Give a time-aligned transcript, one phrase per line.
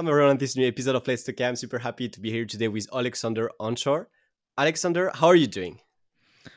[0.00, 1.38] welcome everyone on this new episode of Let's Talk.
[1.42, 4.06] I'm super happy to be here today with Alexander Honchar.
[4.56, 5.78] Alexander, how are you doing?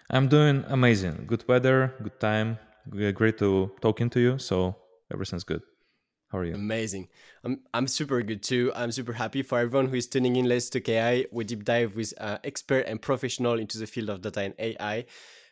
[0.09, 1.26] I'm doing amazing.
[1.27, 2.58] Good weather, good time.
[2.90, 4.38] Great to talking to you.
[4.38, 4.77] So
[5.12, 5.62] everything's good.
[6.31, 6.53] How are you?
[6.53, 7.09] Amazing.
[7.44, 8.72] I'm I'm super good too.
[8.73, 10.45] I'm super happy for everyone who is tuning in.
[10.45, 11.25] Let's Talk AI.
[11.30, 15.03] We deep dive with uh, expert and professional into the field of data and AI,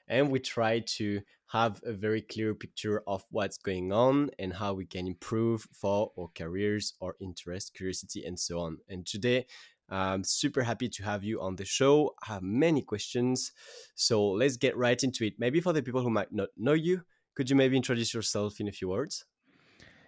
[0.08, 1.20] and we try to
[1.52, 6.12] have a very clear picture of what's going on and how we can improve for
[6.18, 8.78] our careers, our interest, curiosity, and so on.
[8.88, 9.46] And today,
[9.90, 12.16] I'm super happy to have you on the show.
[12.24, 13.52] I have many questions.
[13.96, 15.34] So let's get right into it.
[15.38, 17.02] Maybe for the people who might not know you,
[17.36, 19.26] could you maybe introduce yourself in a few words?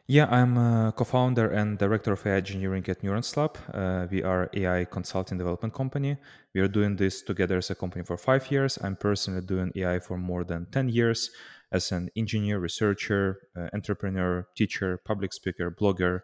[0.08, 3.58] Yeah, I'm a co-founder and director of AI engineering at Neurons Lab.
[3.74, 6.18] Uh, we are AI consulting development company.
[6.54, 8.78] We are doing this together as a company for five years.
[8.84, 11.32] I'm personally doing AI for more than 10 years
[11.72, 16.20] as an engineer, researcher, uh, entrepreneur, teacher, public speaker, blogger,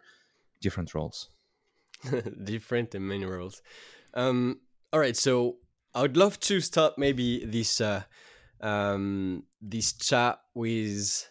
[0.60, 1.30] different roles.
[2.44, 3.62] different and many roles.
[4.12, 4.60] Um,
[4.92, 5.56] all right, so
[5.94, 8.02] I would love to start maybe this uh,
[8.60, 11.30] um, this chat with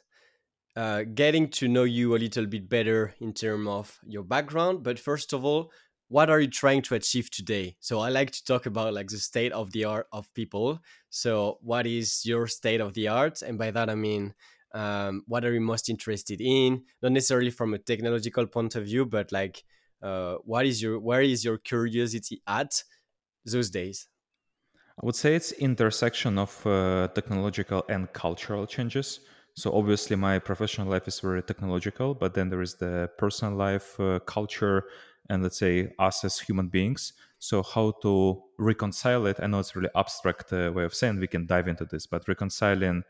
[0.79, 4.81] uh, getting to know you a little bit better in terms of your background.
[4.81, 5.71] But first of all,
[6.07, 7.75] what are you trying to achieve today?
[7.81, 10.79] So I like to talk about like the state of the art of people.
[11.09, 13.41] So what is your state of the art?
[13.41, 14.33] And by that I mean
[14.73, 16.83] um, what are you most interested in?
[17.01, 19.65] Not necessarily from a technological point of view, but like
[20.01, 22.83] uh, what is your where is your curiosity at
[23.45, 24.07] those days?
[25.01, 29.19] I would say it's intersection of uh, technological and cultural changes.
[29.59, 33.99] So obviously, my professional life is very technological, but then there is the personal life,
[33.99, 34.85] uh, culture,
[35.29, 37.11] and let's say us as human beings.
[37.39, 39.41] So how to reconcile it?
[39.41, 42.25] I know it's really abstract uh, way of saying we can dive into this, but
[42.29, 43.03] reconciling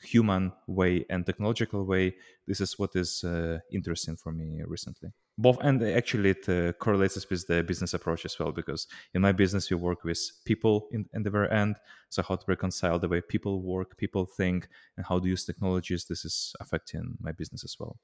[0.00, 2.14] human way and technological way
[2.46, 7.28] this is what is uh, interesting for me recently both and actually it uh, correlates
[7.30, 11.06] with the business approach as well because in my business we work with people in,
[11.14, 11.76] in the very end.
[12.10, 16.04] So how to reconcile the way people work people think and how to use technologies
[16.04, 17.96] this is affecting my business as well.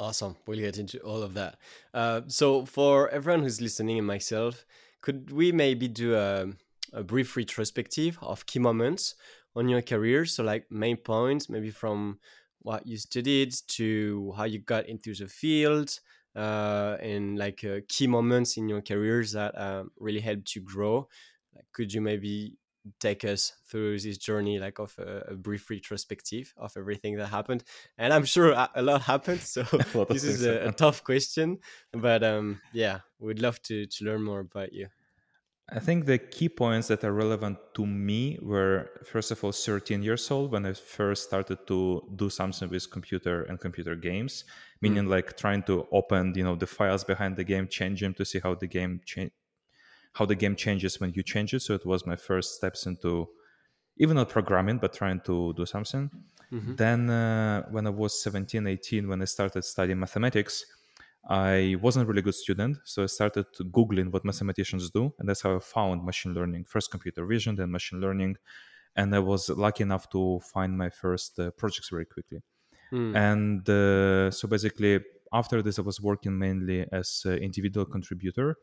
[0.00, 0.36] Awesome.
[0.46, 1.56] We'll get into all of that.
[1.92, 4.64] Uh, so for everyone who's listening and myself
[5.02, 6.46] could we maybe do a,
[6.92, 9.14] a brief retrospective of key moments
[9.54, 10.24] on your career?
[10.24, 12.18] So like main points maybe from
[12.58, 16.00] what you studied to how you got into the field
[16.36, 21.08] uh, and like uh, key moments in your careers that um, really helped you grow.
[21.54, 22.56] Like, could you maybe
[23.00, 27.64] take us through this journey like of a, a, brief retrospective of everything that happened?
[27.96, 29.62] And i'm sure a, a lot happened so
[30.10, 31.60] this is a, a, tough question
[31.92, 34.88] but um yeah we'd love to to learn more about you
[35.70, 40.02] I think the key points that are relevant to me were first of all 13
[40.02, 44.44] years old when I first started to do something with computer and computer games,
[44.82, 45.08] meaning mm.
[45.08, 48.40] like trying to open you know the files behind the game, change them to see
[48.40, 49.32] how the game change
[50.12, 51.60] how the game changes when you change it.
[51.60, 53.28] So it was my first steps into
[53.96, 56.10] even not programming but trying to do something.
[56.52, 56.74] Mm-hmm.
[56.76, 60.64] Then uh, when I was 17, 18, when I started studying mathematics,
[61.28, 65.40] I wasn't a really good student, so I started googling what mathematicians do, and that's
[65.42, 66.64] how I found machine learning.
[66.64, 68.36] First computer vision, then machine learning,
[68.94, 72.42] and I was lucky enough to find my first uh, projects very quickly.
[72.92, 73.16] Mm.
[73.16, 75.00] And uh, so basically,
[75.32, 78.56] after this, I was working mainly as an individual contributor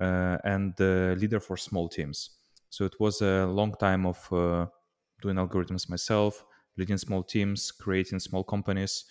[0.00, 2.30] uh, and leader for small teams.
[2.70, 4.66] So it was a long time of uh,
[5.20, 6.44] doing algorithms myself,
[6.76, 9.04] leading small teams, creating small companies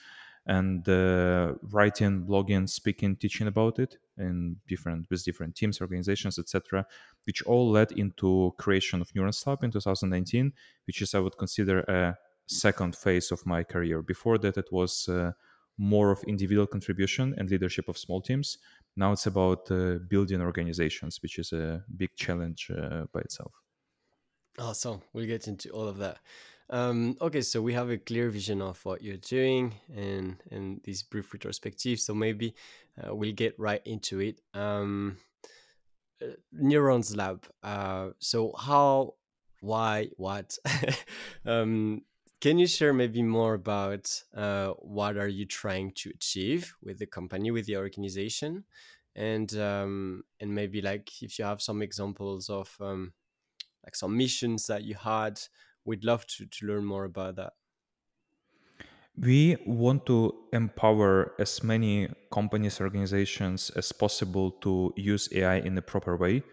[0.48, 6.86] and uh, writing, blogging, speaking, teaching about it in different with different teams, organizations, etc.,
[7.26, 10.54] which all led into creation of Neurons Lab in 2019,
[10.88, 12.18] which is I would consider a
[12.48, 14.02] second phase of my career.
[14.02, 15.34] Before that, it was uh,
[15.78, 18.58] more of individual contribution and leadership of small teams.
[18.96, 23.52] Now it's about uh, building organizations, which is a big challenge uh, by itself.
[24.58, 25.02] Awesome.
[25.14, 26.18] We'll get into all of that.
[26.70, 31.02] Um, okay, so we have a clear vision of what you're doing and and this
[31.02, 32.00] brief retrospective.
[32.00, 32.56] So maybe
[33.02, 34.42] uh, we'll get right into it.
[34.54, 35.18] Um,
[36.22, 37.46] uh, Neurons Lab.
[37.64, 39.14] Uh, so how,
[39.62, 40.58] why, what?
[41.46, 42.02] um,
[42.42, 47.06] can you share maybe more about uh, what are you trying to achieve with the
[47.06, 48.64] company, with the organization,
[49.16, 53.14] and um, and maybe like if you have some examples of um,
[53.86, 55.40] like some missions that you had
[55.88, 57.54] we'd love to, to learn more about that.
[59.20, 65.82] We want to empower as many companies, organizations as possible to use AI in the
[65.82, 66.44] proper way.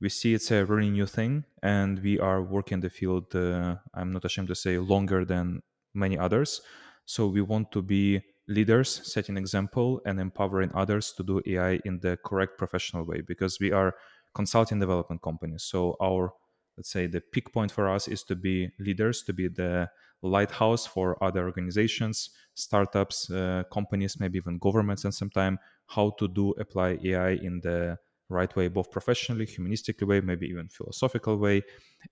[0.00, 4.12] We see it's a really new thing, and we are working the field, uh, I'm
[4.12, 5.62] not ashamed to say, longer than
[5.94, 6.60] many others.
[7.06, 12.00] So we want to be leaders setting example and empowering others to do ai in
[12.00, 13.94] the correct professional way because we are
[14.34, 16.32] consulting development companies so our
[16.76, 19.88] let's say the peak point for us is to be leaders to be the
[20.22, 26.50] lighthouse for other organizations startups uh, companies maybe even governments and sometime how to do
[26.58, 27.98] apply ai in the
[28.32, 31.62] right way both professionally humanistically way maybe even philosophical way.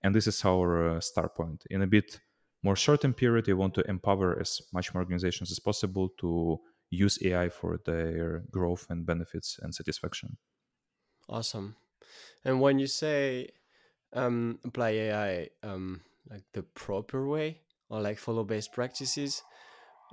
[0.03, 1.63] And this is our uh, start point.
[1.69, 2.19] In a bit
[2.63, 6.59] more short-term period we want to empower as much more organizations as possible to
[6.91, 10.37] use ai for their growth and benefits and satisfaction.
[11.27, 11.75] Awesome.
[12.45, 13.49] And when you say
[14.13, 19.43] um, apply ai um, like the proper way or like follow best practices.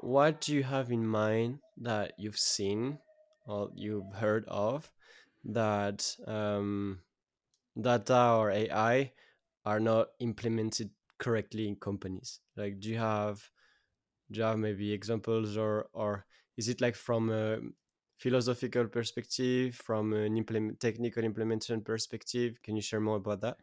[0.00, 2.98] What do you have in mind that you've seen
[3.46, 4.90] or you've heard of
[5.44, 7.00] that um,
[7.80, 9.12] data or ai
[9.64, 12.40] are not implemented correctly in companies?
[12.56, 13.50] Like do you have
[14.30, 17.58] do you have maybe examples or or is it like from a
[18.18, 22.58] philosophical perspective from an implement technical implementation perspective?
[22.62, 23.58] Can you share more about that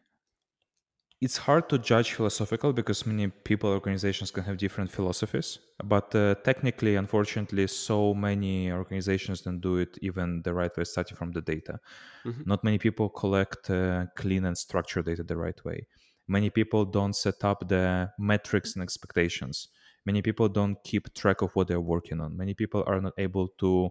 [1.20, 6.34] it's hard to judge philosophical because many people organizations can have different philosophies but uh,
[6.44, 11.40] technically unfortunately so many organizations don't do it even the right way starting from the
[11.40, 11.80] data.
[12.24, 12.42] Mm-hmm.
[12.44, 15.86] not many people collect uh, clean and structured data the right way.
[16.28, 19.68] Many people don't set up the metrics and expectations.
[20.04, 22.36] Many people don't keep track of what they're working on.
[22.36, 23.90] Many people are not able to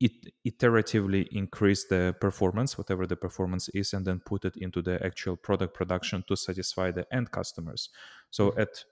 [0.00, 0.12] it
[0.46, 5.36] iteratively increase the performance whatever the performance is and then put it into the actual
[5.36, 7.90] product production to satisfy the end customers
[8.30, 8.60] so mm-hmm.
[8.60, 8.84] at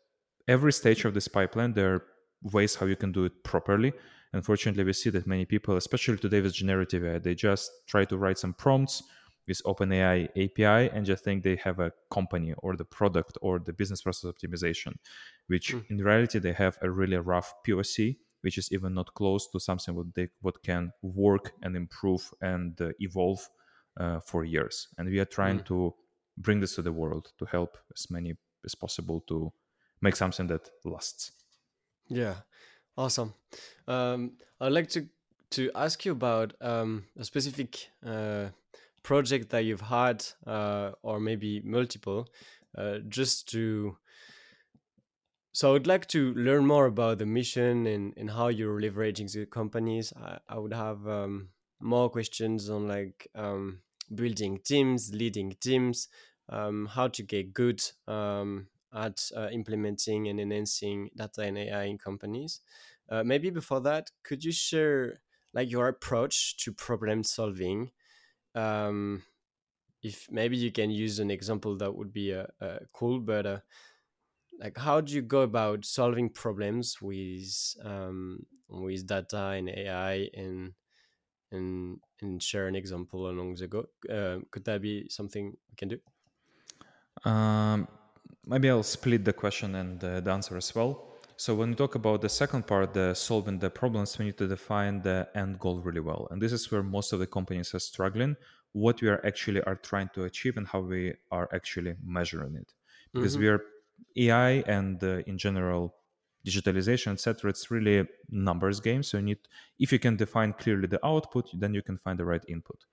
[0.49, 2.03] every stage of this pipeline there are
[2.43, 3.93] ways how you can do it properly
[4.33, 8.17] unfortunately we see that many people especially today with generative ai they just try to
[8.17, 9.03] write some prompts
[9.47, 13.73] with OpenAI API and just think they have a company or the product or the
[13.73, 14.95] business process optimization,
[15.47, 15.85] which mm.
[15.91, 19.95] in reality they have a really rough POC, which is even not close to something
[19.95, 23.49] what they what can work and improve and uh, evolve
[23.99, 24.89] uh, for years.
[24.99, 25.67] And we are trying mm.
[25.67, 25.95] to
[26.39, 28.35] bring this to the world to help as many
[28.65, 29.53] as possible to
[30.01, 31.33] make something that lasts.
[32.09, 32.35] Yeah,
[32.97, 33.35] awesome.
[33.89, 35.09] Um, I'd like to
[35.51, 37.89] to ask you about um, a specific.
[38.05, 38.49] Uh,
[39.07, 42.29] project that you've had, uh, or maybe multiple,
[42.77, 43.97] uh, just to.
[45.57, 49.33] So I would like to learn more about the mission and, and how you're leveraging
[49.33, 50.13] the companies.
[50.15, 51.49] I, I would have um,
[51.81, 53.81] more questions on like um,
[54.15, 56.09] building teams, leading teams,
[56.51, 61.97] um, how to get good um, at uh, implementing and enhancing data and AI in
[61.97, 62.61] companies.
[63.09, 65.23] Uh, maybe before that, could you share
[65.55, 67.93] like your approach to problem solving
[68.55, 69.23] um,
[70.03, 73.59] if maybe you can use an example that would be uh, uh, cool but uh,
[74.61, 80.73] like how do you go about solving problems with um, with data and ai and
[81.53, 85.89] and and share an example along the go uh, could that be something we can
[85.89, 87.87] do um,
[88.47, 91.97] maybe i'll split the question and uh, the answer as well so when we talk
[91.97, 95.81] about the second part, the solving the problems, we need to define the end goal
[95.81, 96.27] really well.
[96.31, 98.37] And this is where most of the companies are struggling,
[98.73, 102.73] what we are actually are trying to achieve and how we are actually measuring it.
[103.13, 103.43] Because mm-hmm.
[103.43, 103.61] we are
[104.17, 105.95] AI and uh, in general
[106.47, 107.51] digitalization, etc.
[107.51, 109.03] It's really a numbers game.
[109.03, 109.39] So you need,
[109.79, 112.85] if you can define clearly the output, then you can find the right input.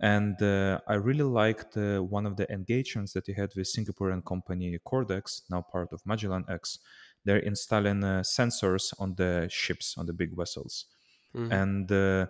[0.00, 4.24] And uh, I really liked uh, one of the engagements that you had with Singaporean
[4.24, 6.78] company Cordex, now part of Magellan X,
[7.24, 10.86] they're installing uh, sensors on the ships on the big vessels
[11.36, 11.52] mm-hmm.
[11.52, 12.26] and uh,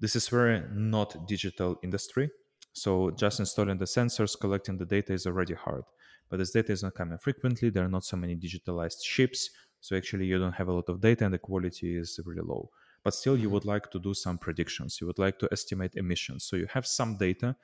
[0.00, 2.30] this is very not digital industry
[2.72, 5.84] so just installing the sensors collecting the data is already hard
[6.30, 9.96] but this data is not coming frequently there are not so many digitalized ships so
[9.96, 12.70] actually you don't have a lot of data and the quality is really low
[13.02, 13.54] but still you mm-hmm.
[13.54, 16.86] would like to do some predictions you would like to estimate emissions so you have
[16.86, 17.54] some data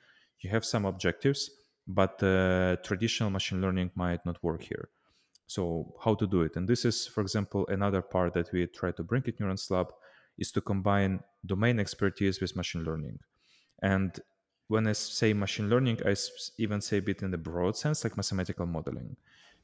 [0.41, 1.49] you have some objectives
[1.87, 4.89] but uh, traditional machine learning might not work here
[5.47, 6.57] so how to do it?
[6.57, 9.87] And this is, for example, another part that we try to bring at Neurons Lab
[10.37, 13.19] is to combine domain expertise with machine learning.
[13.81, 14.19] And
[14.67, 16.15] when I say machine learning, I
[16.57, 19.15] even say a bit in the broad sense, like mathematical modeling.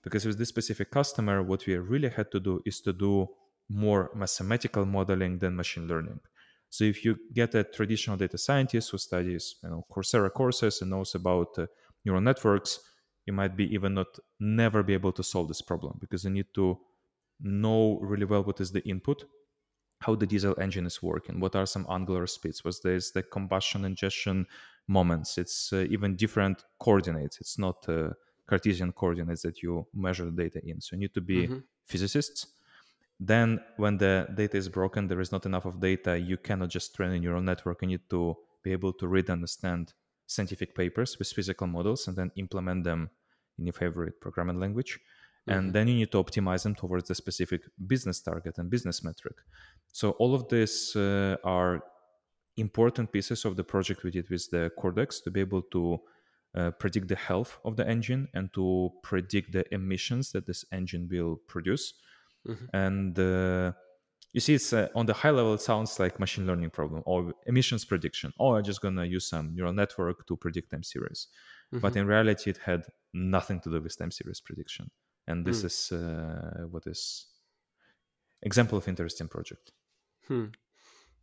[0.02, 3.28] Because with this specific customer, what we really had to do is to do
[3.70, 6.20] more mathematical modeling than machine learning.
[6.70, 10.90] So if you get a traditional data scientist who studies, you know, Coursera courses and
[10.92, 11.68] knows about uh,
[12.04, 12.80] neural networks,
[13.26, 14.08] you might be even not
[14.40, 16.78] never be able to solve this problem because you need to
[17.42, 19.24] know really well what is the input
[20.02, 23.86] how the diesel engine is working what are some angular speeds what is the combustion
[23.86, 24.46] ingestion
[24.88, 25.38] moments.
[25.38, 27.40] It's uh, even different coordinates.
[27.40, 28.10] It's not uh,
[28.48, 30.82] cartesian coordinates that you measure the data in.
[30.82, 31.60] So you need to be mm-hmm.
[31.86, 32.48] physicists.
[33.20, 36.18] Then when the data is broken there is not enough of data.
[36.18, 37.82] You cannot just train a neural network.
[37.82, 39.94] You need to be able to read and understand
[40.28, 43.10] scientific papers with physical models and then implement them
[43.58, 45.00] in your favorite programming language.
[45.48, 45.60] Mm-hmm.
[45.60, 49.36] and then you need to optimize them towards the specific business target and business metric.
[49.92, 51.84] So all of this uh, are
[52.58, 56.00] important pieces of the project we did with the cordex to be able to
[56.56, 61.08] uh, predict the health of the engine and to predict the emissions that this engine
[61.12, 61.94] will produce
[62.48, 62.66] mm-hmm.
[62.74, 63.72] and uh,
[64.34, 67.34] you see it's uh, on the high level it sounds like machine learning problem or
[67.48, 71.28] emissions prediction oh i'm just going to use some neural network to predict time series
[71.74, 71.80] mm-hmm.
[71.80, 72.84] but in reality it had
[73.14, 74.92] nothing to do with time series prediction
[75.28, 75.66] and this mm.
[75.66, 77.28] is uh, what is
[78.42, 79.72] example of interesting project
[80.28, 80.46] hmm.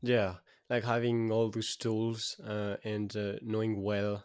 [0.02, 0.34] yeah
[0.70, 4.24] like having all those tools uh, and uh, knowing well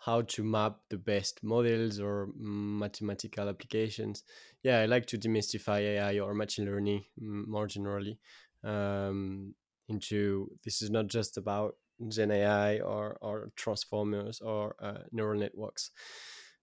[0.00, 4.24] how to map the best models or mathematical applications.
[4.64, 8.18] Yeah, I like to demystify AI or machine learning more generally
[8.64, 9.54] um,
[9.88, 11.76] into this is not just about
[12.08, 15.90] Gen AI or, or transformers or uh, neural networks.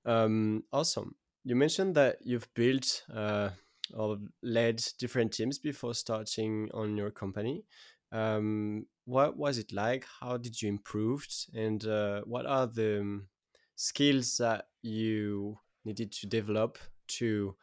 [0.05, 1.15] Um, awesome.
[1.45, 3.50] You mentioned that you've built uh,
[3.93, 7.63] or led different teams before starting on your company.
[8.11, 10.05] Um, what was it like?
[10.19, 11.27] How did you improve?
[11.53, 13.27] And uh, what are the um,
[13.75, 16.77] skills that you needed to develop
[17.19, 17.55] to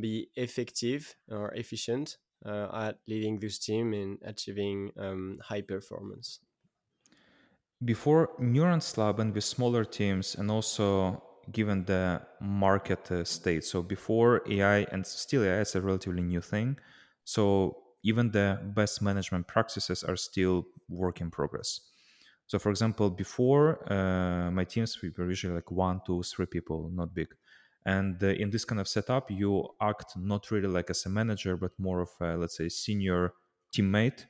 [0.00, 6.40] be effective or efficient uh, at leading this team and achieving um, high performance?
[7.84, 13.82] Before Neurons Lab and with smaller teams, and also given the market uh, state, so
[13.82, 16.78] before AI and still AI is a relatively new thing.
[17.24, 21.80] So even the best management practices are still work in progress.
[22.46, 26.90] So, for example, before uh, my teams, we were usually like one, two, three people,
[26.92, 27.28] not big.
[27.86, 31.56] And uh, in this kind of setup, you act not really like as a manager,
[31.56, 33.32] but more of a, let's say, senior
[33.74, 34.26] teammate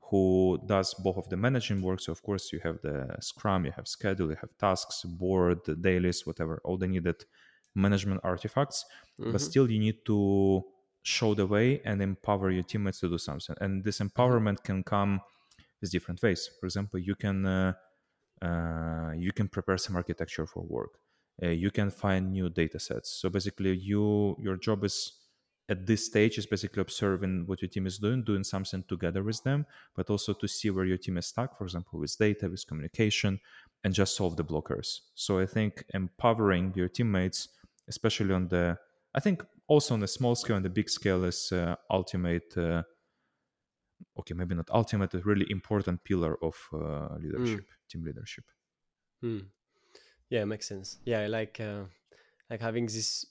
[0.00, 2.00] who does both of the managing work.
[2.00, 6.26] So, of course, you have the Scrum, you have schedule, you have tasks, board, dailies,
[6.26, 7.24] whatever, all the needed
[7.74, 8.84] management artifacts.
[9.20, 9.32] Mm-hmm.
[9.32, 10.64] But still, you need to
[11.06, 13.56] show the way and empower your teammates to do something.
[13.60, 14.08] And this mm-hmm.
[14.08, 15.20] empowerment can come
[15.80, 16.50] with different ways.
[16.58, 17.72] For example, you can uh,
[18.42, 20.98] uh, you can prepare some architecture for work.
[21.42, 23.10] Uh, you can find new data sets.
[23.20, 25.12] So basically, you your job is
[25.68, 29.42] at this stage is basically observing what your team is doing, doing something together with
[29.42, 32.66] them, but also to see where your team is stuck, for example, with data, with
[32.66, 33.40] communication,
[33.82, 35.00] and just solve the blockers.
[35.14, 37.48] So I think empowering your teammates,
[37.88, 38.78] especially on the
[39.16, 42.82] I think also on the small scale and the big scale is uh, ultimate uh,
[44.18, 47.90] okay maybe not ultimate a really important pillar of uh, leadership mm.
[47.90, 48.44] team leadership
[49.24, 49.44] mm.
[50.30, 51.84] yeah makes sense yeah i like uh,
[52.50, 53.26] like having this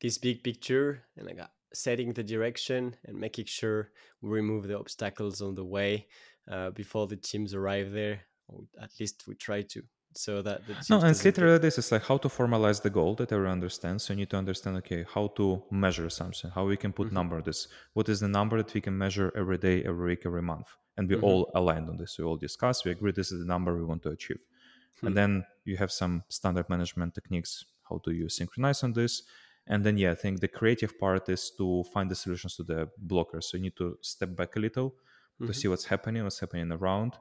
[0.00, 3.90] this big picture and like uh, setting the direction and making sure
[4.22, 6.06] we remove the obstacles on the way
[6.50, 9.82] uh, before the teams arrive there or at least we try to
[10.16, 13.32] so that no and it's literally this is like how to formalize the goal that
[13.32, 16.92] everyone understands so you need to understand okay how to measure something how we can
[16.92, 17.16] put mm-hmm.
[17.16, 20.42] number this what is the number that we can measure every day every week every
[20.42, 21.24] month and we mm-hmm.
[21.24, 24.02] all aligned on this we all discuss we agree this is the number we want
[24.02, 25.06] to achieve mm-hmm.
[25.06, 25.20] and hmm.
[25.20, 29.22] then you have some standard management techniques how do you synchronize on this
[29.66, 32.88] and then yeah i think the creative part is to find the solutions to the
[33.06, 35.52] blockers so you need to step back a little to mm-hmm.
[35.52, 37.14] see what's happening what's happening around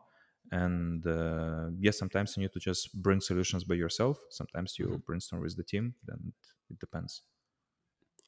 [0.51, 4.19] and uh, yes sometimes you need to just bring solutions by yourself.
[4.29, 4.97] Sometimes you mm-hmm.
[5.05, 6.33] brainstorm with the team then
[6.69, 7.21] it depends.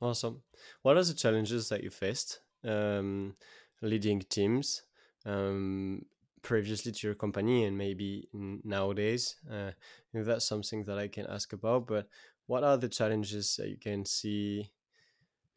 [0.01, 0.41] Awesome.
[0.81, 3.35] What are the challenges that you faced um,
[3.81, 4.83] leading teams
[5.25, 6.05] um,
[6.41, 9.35] previously to your company and maybe nowadays?
[9.49, 9.71] Uh,
[10.13, 12.07] if that's something that i can ask about but
[12.47, 14.71] what are the challenges that you can see?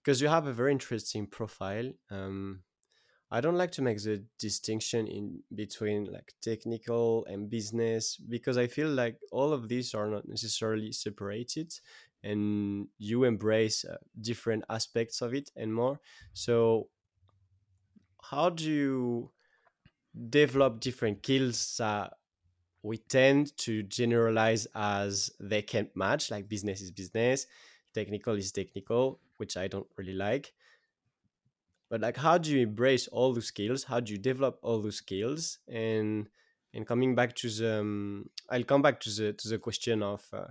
[0.03, 2.61] Because you have a very interesting profile um,
[3.31, 8.67] I don't like to make the distinction in between like technical and business because I
[8.69, 11.79] feel like all of these are not necessarily separated
[12.23, 16.01] and you embrace uh, different aspects of it and more.
[16.33, 16.89] So
[18.31, 19.31] how do you
[20.31, 22.15] develop different skills that
[22.83, 27.47] we tend to generalize as they can't match like business is business,
[27.95, 30.55] technical is technical, which I don't really like
[31.91, 33.85] but like how do you embrace all those skills?
[33.85, 35.59] How do you develop all those skills?
[35.69, 36.29] And
[36.75, 40.27] and coming back to the um, i'll come back to the to the question of
[40.33, 40.49] uh,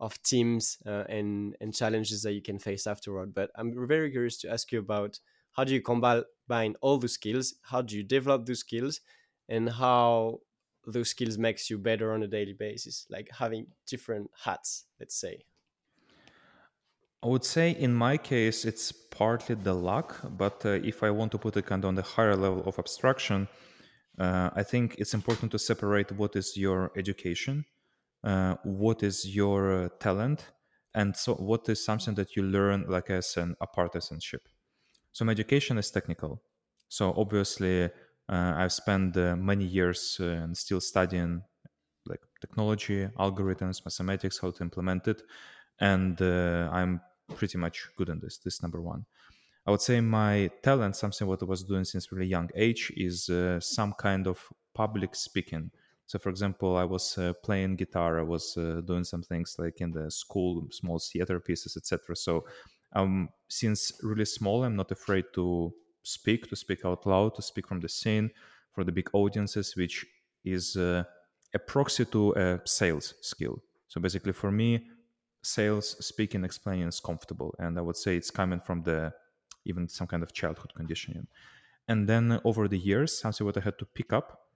[0.00, 3.34] of teams uh, and and challenges that you can face afterward.
[3.34, 5.18] But i'm very curious to ask you about
[5.52, 7.54] how do you combine all the skills?
[7.62, 9.00] How do you develop those skills?
[9.48, 10.40] And how
[10.86, 15.44] those skills makes you better on a daily basis like having different hats let's say
[17.22, 21.32] I would say in my case, it's partly the luck, but uh, if I want
[21.32, 23.46] to put it kind of on the higher level of abstraction,
[24.18, 27.66] uh, I think it's important to separate what is your education,
[28.24, 30.46] uh, what is your uh, talent,
[30.94, 34.48] and so what is something that you learn like as an apprenticeship.
[35.12, 36.42] So my education is technical.
[36.88, 37.90] So obviously, uh,
[38.56, 41.42] I've spent uh, many years and still studying
[42.06, 45.22] like technology, algorithms, mathematics, how to implement it,
[45.80, 47.00] and I'm
[47.36, 48.38] pretty much good in this.
[48.38, 49.06] This number one.
[49.66, 53.28] I would say my talent, something what I was doing since really young age, is
[53.28, 54.42] uh, some kind of
[54.74, 55.70] public speaking.
[56.06, 58.18] So, for example, I was uh, playing guitar.
[58.18, 62.16] I was uh, doing some things like in the school, small theater pieces, etc.
[62.16, 62.46] So,
[62.94, 65.72] um, since really small, I'm not afraid to
[66.02, 68.30] speak, to speak out loud, to speak from the scene
[68.72, 70.04] for the big audiences, which
[70.44, 71.04] is uh,
[71.54, 73.62] a proxy to a sales skill.
[73.86, 74.86] So, basically, for me,
[75.42, 79.12] sales speaking explaining is comfortable and i would say it's coming from the
[79.64, 81.26] even some kind of childhood conditioning.
[81.88, 84.46] And then over the years something what i had to pick up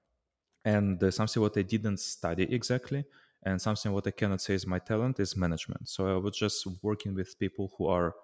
[0.64, 3.04] and uh, something what i didn't study exactly
[3.42, 5.88] and something what i cannot say is my talent is management.
[5.88, 8.14] So i was just working with people who are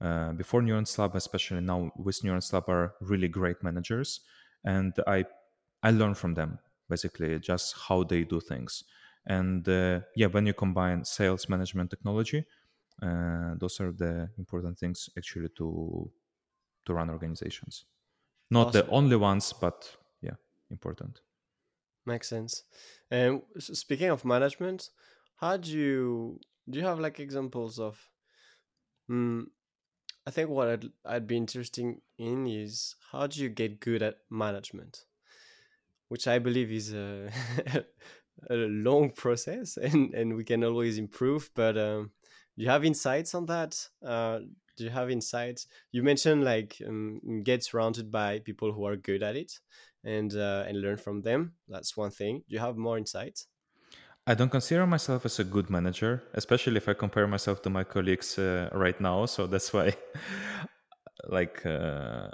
[0.00, 4.20] uh, before neurons lab especially now with neurons lab are really great managers
[4.64, 5.24] and i
[5.82, 6.58] i learn from them
[6.88, 8.84] basically just how they do things
[9.26, 12.44] and uh, yeah when you combine sales management technology
[13.02, 16.10] uh, those are the important things actually to
[16.86, 17.86] to run organizations.
[18.50, 18.86] Not awesome.
[18.86, 20.36] the only ones but yeah
[20.70, 21.20] important.
[22.06, 22.64] Makes sense.
[23.10, 24.90] And speaking of management
[25.36, 27.98] how do you do you have like examples of
[29.10, 29.44] mm,
[30.26, 34.18] i think what I'd, I'd be interested in is how do you get good at
[34.30, 35.04] management?
[36.08, 37.30] Which i believe is a
[38.50, 42.10] a long process and and we can always improve but um,
[42.56, 43.88] do you have insights on that?
[44.04, 44.40] Uh,
[44.76, 45.66] do you have insights?
[45.92, 49.58] You mentioned like um, get surrounded by people who are good at it
[50.04, 51.54] and uh, and learn from them.
[51.68, 52.38] That's one thing.
[52.48, 53.46] Do you have more insights?
[54.26, 57.84] I don't consider myself as a good manager, especially if I compare myself to my
[57.84, 59.26] colleagues uh, right now.
[59.26, 59.94] So that's why,
[61.28, 62.30] like, uh,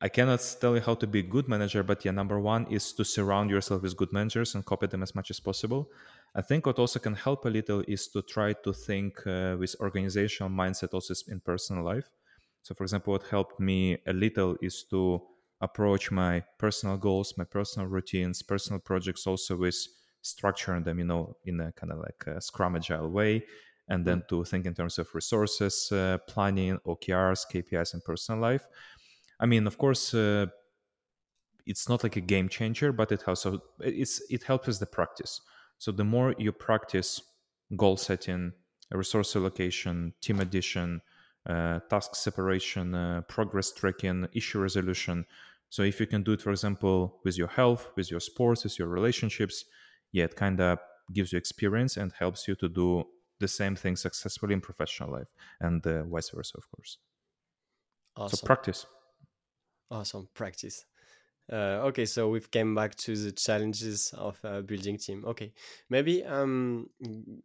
[0.00, 2.92] I cannot tell you how to be a good manager, but yeah, number one is
[2.94, 5.88] to surround yourself with good managers and copy them as much as possible.
[6.34, 9.74] I think what also can help a little is to try to think uh, with
[9.80, 12.10] organizational mindset also in personal life.
[12.60, 15.22] So, for example, what helped me a little is to
[15.62, 19.76] approach my personal goals, my personal routines, personal projects also with
[20.22, 23.42] structuring them, you know, in a kind of like a Scrum Agile way,
[23.88, 28.66] and then to think in terms of resources, uh, planning, OKRs, KPIs, and personal life
[29.38, 30.46] I mean, of course, uh,
[31.66, 35.40] it's not like a game changer, but it also it's it helps us the practice.
[35.78, 37.20] So the more you practice
[37.76, 38.52] goal setting,
[38.90, 41.02] resource allocation, team addition,
[41.48, 45.26] uh, task separation, uh, progress tracking, issue resolution.
[45.68, 48.78] So if you can do it, for example, with your health, with your sports, with
[48.78, 49.64] your relationships,
[50.12, 50.78] yeah, it kind of
[51.12, 53.04] gives you experience and helps you to do
[53.38, 55.28] the same thing successfully in professional life
[55.60, 56.98] and uh, vice versa, of course.
[58.16, 58.38] Awesome.
[58.38, 58.86] So practice.
[59.90, 60.84] Awesome practice.
[61.50, 65.24] Uh, okay, so we've came back to the challenges of uh, building team.
[65.24, 65.52] Okay,
[65.88, 66.90] maybe um,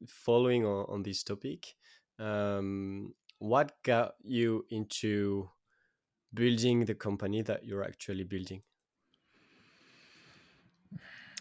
[0.08, 1.75] following on, on this topic,
[2.17, 5.49] um, what got you into
[6.34, 8.63] building the company that you're actually building?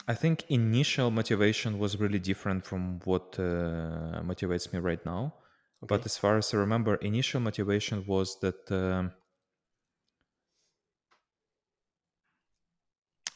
[0.09, 5.35] I think initial motivation was really different from what uh, motivates me right now.
[5.83, 5.97] Okay.
[5.97, 9.13] But as far as I remember, initial motivation was that um,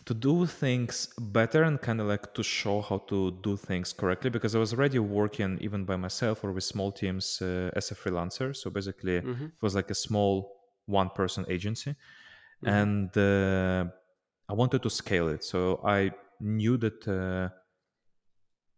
[0.06, 4.28] to do things better and kind of like to show how to do things correctly
[4.28, 7.94] because I was already working even by myself or with small teams uh, as a
[7.94, 8.54] freelancer.
[8.54, 9.44] So basically, mm-hmm.
[9.44, 11.90] it was like a small one person agency.
[11.90, 12.68] Mm-hmm.
[12.68, 13.90] And uh,
[14.48, 15.42] I wanted to scale it.
[15.42, 17.48] So I knew that uh,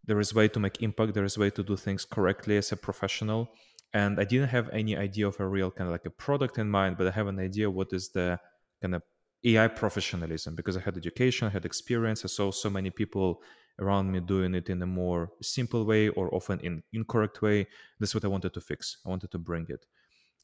[0.05, 2.77] there is way to make impact, there is way to do things correctly as a
[2.77, 3.49] professional.
[3.93, 6.71] And I didn't have any idea of a real kind of like a product in
[6.71, 8.39] mind, but I have an idea what is the
[8.81, 9.03] kind of
[9.45, 12.25] AI professionalism because I had education, I had experience.
[12.25, 13.43] I saw so many people
[13.79, 17.67] around me doing it in a more simple way or often in incorrect way.
[18.01, 18.99] That's what I wanted to fix.
[19.05, 19.85] I wanted to bring it.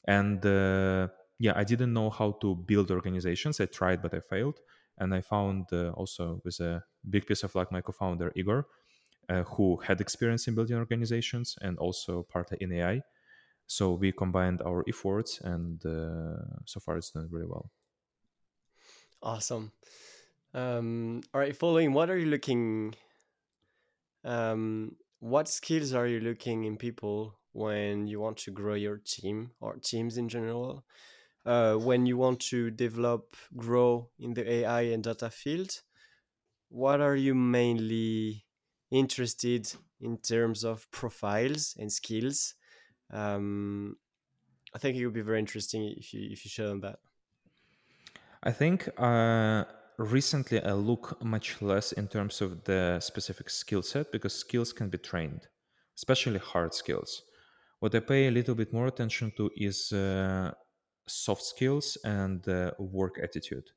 [0.07, 1.07] And uh,
[1.39, 3.59] yeah, I didn't know how to build organizations.
[3.59, 4.59] I tried, but I failed.
[4.97, 8.67] And I found uh, also with a big piece of luck my co-founder Igor,
[9.29, 13.01] uh, who had experience in building organizations and also partly in AI.
[13.67, 17.71] So we combined our efforts, and uh, so far it's done really well.
[19.23, 19.71] Awesome.
[20.53, 22.93] Um, all right, following, what are you looking?
[24.25, 29.51] Um, what skills are you looking in people when you want to grow your team
[29.61, 30.83] or teams in general
[31.45, 35.81] uh, when you want to develop grow in the ai and data field
[36.69, 38.43] what are you mainly
[38.91, 42.55] interested in terms of profiles and skills
[43.11, 43.95] um,
[44.75, 46.99] i think it would be very interesting if you if you show them that
[48.43, 49.63] i think uh,
[49.97, 54.89] recently i look much less in terms of the specific skill set because skills can
[54.89, 55.47] be trained
[55.95, 57.23] especially hard skills
[57.79, 60.51] what i pay a little bit more attention to is uh,
[61.07, 63.69] soft skills and uh, work attitude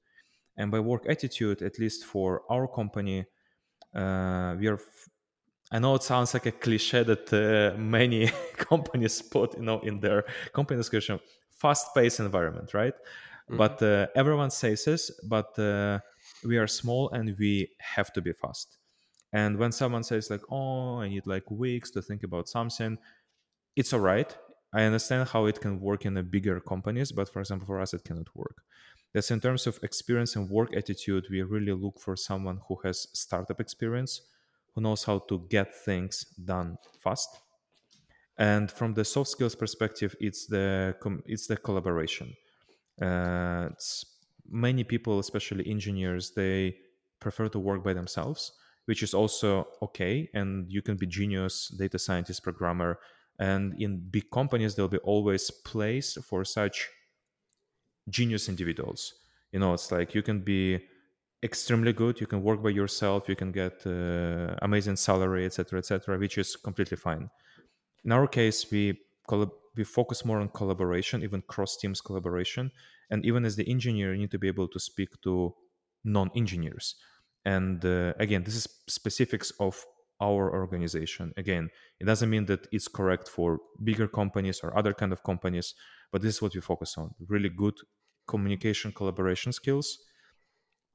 [0.57, 3.27] and by work attitude at least for our company
[3.95, 5.09] uh, we are f-
[5.73, 10.01] I know it sounds like a cliche that uh, many companies put, you know, in
[10.01, 11.19] their company description,
[11.51, 12.95] fast-paced environment, right?
[13.49, 13.57] Mm-hmm.
[13.57, 16.01] But uh, everyone says this, but uh,
[16.45, 18.79] we are small and we have to be fast.
[19.33, 22.99] And when someone says like, "Oh, I need like weeks to think about something,"
[23.77, 24.37] it's all right.
[24.73, 27.95] I understand how it can work in the bigger companies, but for example, for us,
[27.95, 28.63] it cannot work.
[29.13, 33.09] That's in terms of experience and work attitude, we really look for someone who has
[33.13, 34.23] startup experience,
[34.75, 37.31] who knows how to get things done fast.
[38.37, 40.95] And from the soft skills perspective, it's the
[41.27, 42.35] it's the collaboration.
[43.01, 43.69] Uh,
[44.49, 46.77] many people, especially engineers, they
[47.21, 48.53] prefer to work by themselves,
[48.87, 50.29] which is also okay.
[50.35, 52.99] And you can be genius, data scientist, programmer,
[53.39, 56.89] and in big companies there'll be always place for such
[58.09, 59.15] genius individuals
[59.53, 60.79] you know it's like you can be
[61.43, 66.19] extremely good you can work by yourself you can get uh, amazing salary etc etc
[66.19, 67.29] which is completely fine
[68.05, 72.71] in our case we collab- we focus more on collaboration even cross teams collaboration
[73.11, 75.55] and even as the engineer you need to be able to speak to
[76.05, 76.97] non-engineers
[77.45, 79.85] and uh, again this is specifics of
[80.21, 81.69] our organization again
[82.01, 85.75] it doesn't mean that it's correct for bigger companies or other kind of companies
[86.11, 87.75] but this is what we focus on really good
[88.27, 89.99] communication collaboration skills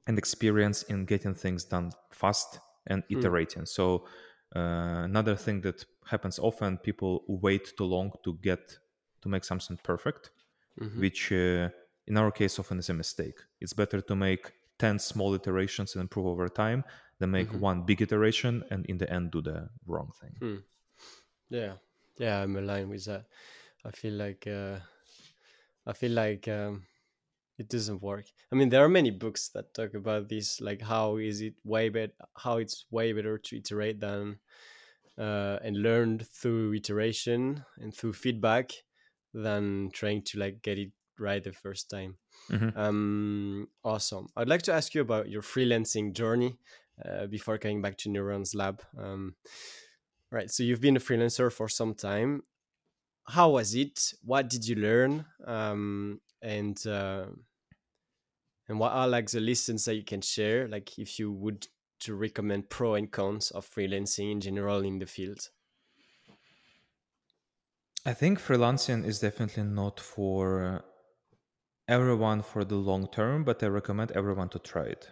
[0.07, 3.19] and experience in getting things done fast and hmm.
[3.19, 3.67] iterating mm.
[3.67, 4.05] so
[4.55, 8.77] uh, another thing that happens often people wait too long to get
[9.21, 10.31] to make something perfect
[10.79, 10.99] mm-hmm.
[10.99, 11.69] which uh,
[12.07, 16.01] in our case often is a mistake it's better to make 10 small iterations and
[16.01, 16.83] improve over time
[17.19, 17.59] than make mm-hmm.
[17.59, 20.57] one big iteration and in the end do the wrong thing hmm.
[21.49, 21.73] yeah
[22.17, 23.25] yeah i'm aligned with that
[23.85, 24.77] i feel like uh,
[25.85, 26.83] i feel like um,
[27.61, 28.25] it doesn't work.
[28.51, 31.89] I mean there are many books that talk about this like how is it way
[31.89, 34.39] better how it's way better to iterate than
[35.17, 38.71] uh, and learn through iteration and through feedback
[39.33, 42.17] than trying to like get it right the first time.
[42.49, 42.77] Mm-hmm.
[42.79, 44.27] um awesome.
[44.35, 46.57] I'd like to ask you about your freelancing journey
[47.05, 48.81] uh, before coming back to neurons lab.
[48.97, 49.35] Um
[50.31, 52.41] right so you've been a freelancer for some time.
[53.27, 54.13] How was it?
[54.25, 55.25] What did you learn?
[55.45, 57.25] Um and uh,
[58.71, 61.67] and what are like the lessons that you can share like if you would
[61.99, 65.49] to recommend pro and cons of freelancing in general in the field?
[68.05, 70.85] I think freelancing is definitely not for
[71.89, 75.11] everyone for the long term but i recommend everyone to try it.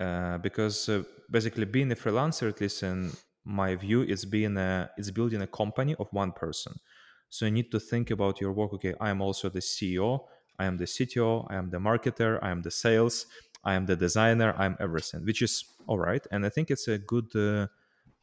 [0.00, 3.12] Uh, because uh, basically being a freelancer at least in
[3.44, 6.72] my view is being a it's building a company of one person.
[7.28, 8.72] So you need to think about your work.
[8.72, 10.20] Okay i am also the ceo
[10.58, 13.26] I am the CTO, I am the marketer, I am the sales,
[13.64, 16.24] I am the designer, I'm everything, which is all right.
[16.30, 17.68] And I think it's a good, uh,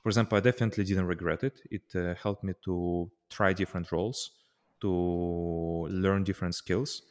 [0.01, 1.61] for example, I definitely didn't regret it.
[1.69, 4.31] It uh, helped me to try different roles,
[4.81, 4.89] to
[5.89, 7.03] learn different skills.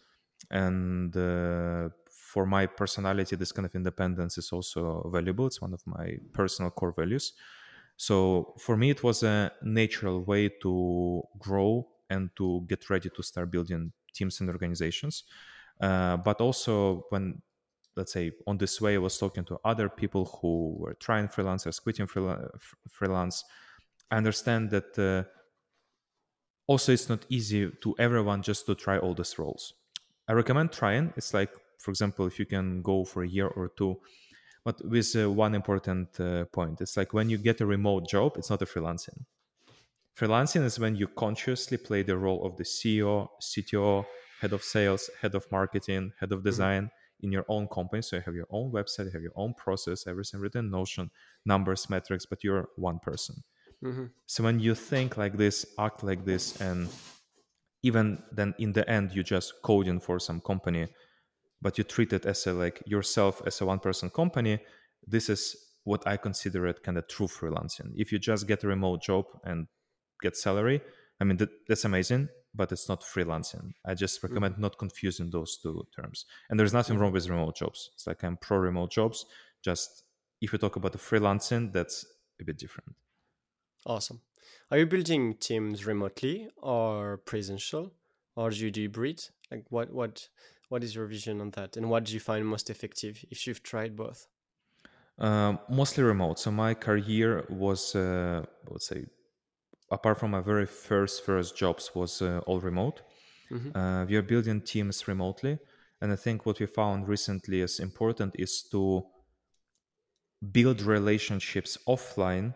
[0.51, 5.47] And uh, for my personality, this kind of independence is also valuable.
[5.47, 7.33] It's one of my personal core values.
[7.97, 13.23] So for me, it was a natural way to grow and to get ready to
[13.23, 15.25] start building teams and organizations.
[15.81, 17.41] Uh, but also when
[17.97, 21.83] let's say on this way i was talking to other people who were trying freelancers
[21.83, 23.45] quitting freelance
[24.11, 25.25] i understand that uh,
[26.71, 29.75] also it's not easy to everyone just to try all these roles.
[30.29, 31.13] I recommend trying.
[31.17, 34.01] It's like for example if you can go for a year or two
[34.65, 36.81] but with uh, one important uh, point.
[36.81, 39.25] It's like when you get a remote job it's not a freelancing
[40.21, 44.05] Freelancing is when you consciously play the role of the CEO, CTO,
[44.43, 46.49] head of sales, head of marketing, head of mm-hmm.
[46.49, 47.27] design mm-hmm.
[47.27, 48.03] in your own company.
[48.03, 51.11] So you have your own website, you have your own process, everything written Notion,
[51.47, 53.37] numbers, metrics, but you're one person.
[53.83, 54.05] Mm-hmm.
[54.27, 56.91] So when you think like this, act like this, and
[57.83, 60.89] even then in the end you just coding for some company,
[61.63, 64.59] but you treat it as a like yourself as a one person company,
[65.07, 67.93] this is what I consider it kind of true freelancing.
[67.95, 69.67] If you just get a remote job and
[70.23, 70.81] get salary
[71.21, 73.75] I mean, that, that's amazing, but it's not freelancing.
[73.85, 74.63] I just recommend Mm-hmm.
[74.63, 76.25] not confusing those two terms.
[76.49, 77.91] And there's nothing wrong with remote jobs.
[77.93, 79.27] It's like I'm pro remote jobs.
[79.63, 80.05] Just
[80.41, 82.07] if you talk about the freelancing, that's
[82.41, 82.95] a bit different.
[83.85, 84.23] Awesome.
[84.71, 87.93] Are you building teams remotely or presential,
[88.35, 89.29] or do you do hybrid?
[89.51, 90.31] Like, what what
[90.69, 93.63] what is your vision on that, and what do you find most effective if you've
[93.63, 94.29] tried both?
[95.19, 96.39] Um, mostly remote.
[96.39, 99.05] So my career was, uh, let's say,
[99.91, 103.03] apart from my very first first jobs, was uh, all remote.
[103.51, 103.73] Mhm.
[103.75, 105.59] Uh, we are building teams remotely,
[106.01, 109.07] and I think what we found recently is important is to
[110.53, 112.55] build relationships offline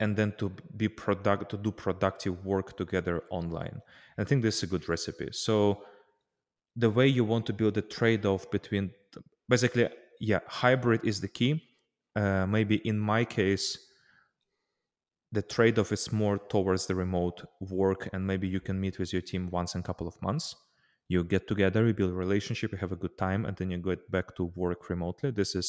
[0.00, 3.80] and then to be product to do productive work together online.
[4.18, 5.28] I think this is a good recipe.
[5.32, 5.84] So
[6.76, 8.92] the way you want to build a trade-off between
[9.48, 9.88] basically
[10.20, 11.62] yeah hybrid is the key
[12.16, 13.78] uh, maybe in my case
[15.34, 19.22] the trade-off is more towards the remote work and maybe you can meet with your
[19.30, 20.46] team once in a couple of months.
[21.08, 23.78] You get together you build a relationship you have a good time and then you
[23.90, 25.30] get back to work remotely.
[25.40, 25.68] This is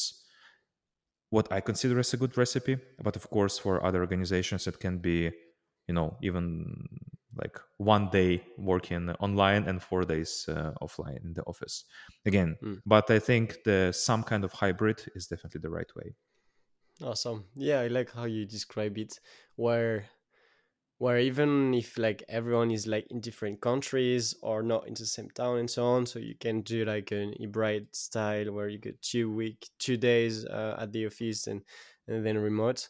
[1.30, 4.98] what i consider as a good recipe but of course for other organizations it can
[4.98, 5.18] be
[5.88, 6.86] you know even
[7.42, 11.84] like one day working online and four days uh, offline in the office.
[12.24, 12.78] Again Mm.
[12.86, 16.14] but i think the some kind of hybrid is definitely the right way
[17.02, 17.44] Awesome.
[17.54, 19.20] Yeah, I like how you describe it,
[19.56, 20.06] where
[20.98, 25.30] where even if like everyone is like in different countries or not in the same
[25.30, 29.02] town and so on, so you can do like an hybrid style where you get
[29.02, 31.62] two week, two days uh, at the office and
[32.08, 32.88] and then remote.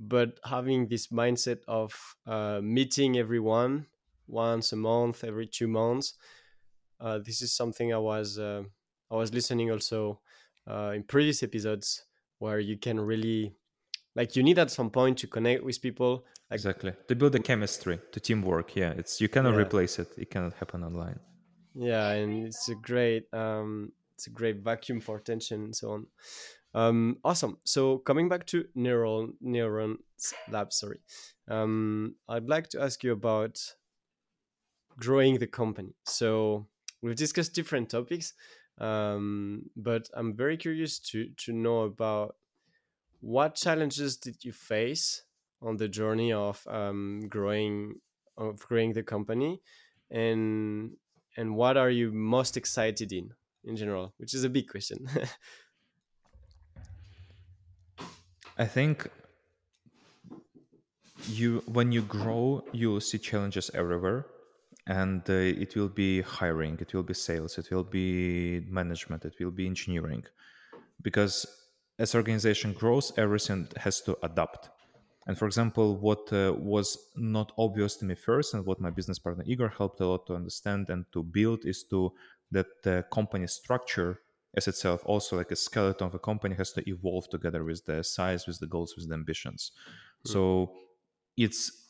[0.00, 1.94] But having this mindset of
[2.26, 3.86] uh, meeting everyone
[4.28, 6.14] once a month, every two months,
[7.00, 8.62] uh, this is something I was uh,
[9.10, 10.20] I was listening also
[10.68, 12.04] uh, in previous episodes
[12.38, 13.54] where you can really
[14.14, 16.92] like you need at some point to connect with people like exactly.
[17.08, 18.90] To build the chemistry to teamwork yeah.
[18.96, 19.60] It's you cannot Yeah.
[19.62, 20.08] replace it.
[20.16, 21.20] It cannot happen online.
[21.74, 26.06] Yeah and it's a great um it's a great vacuum for attention and so on.
[26.74, 27.58] Um awesome.
[27.64, 29.98] So coming back to neural neuron
[30.50, 31.00] lab sorry.
[31.48, 33.58] Um i'd like to ask you about
[34.98, 35.94] growing the company.
[36.04, 36.66] So
[37.02, 38.34] we've discussed different topics
[38.80, 42.36] um but i'm very curious to to know about
[43.20, 45.22] what challenges did you face
[45.60, 47.96] on the journey of um, growing
[48.36, 49.60] of growing the company
[50.10, 50.96] and
[51.36, 53.30] and what are you most excited in
[53.64, 55.08] in general which is a big question.
[58.56, 59.08] I think
[61.26, 64.26] you when you grow you'll see challenges everywhere
[64.88, 69.34] and uh, it will be hiring it will be sales it will be management it
[69.38, 70.24] will be engineering.
[71.02, 71.46] Because
[71.98, 74.70] as organization grows everything has to adapt.
[75.26, 79.18] And for example what uh, was not obvious to me first and what my business
[79.18, 82.12] partner igor helped a lot to understand and to build is to
[82.50, 84.20] that the company structure
[84.56, 88.02] as itself also like a skeleton of a company has to evolve together with the
[88.02, 89.72] size with the goals with the ambitions.
[90.24, 90.72] So
[91.36, 91.87] it's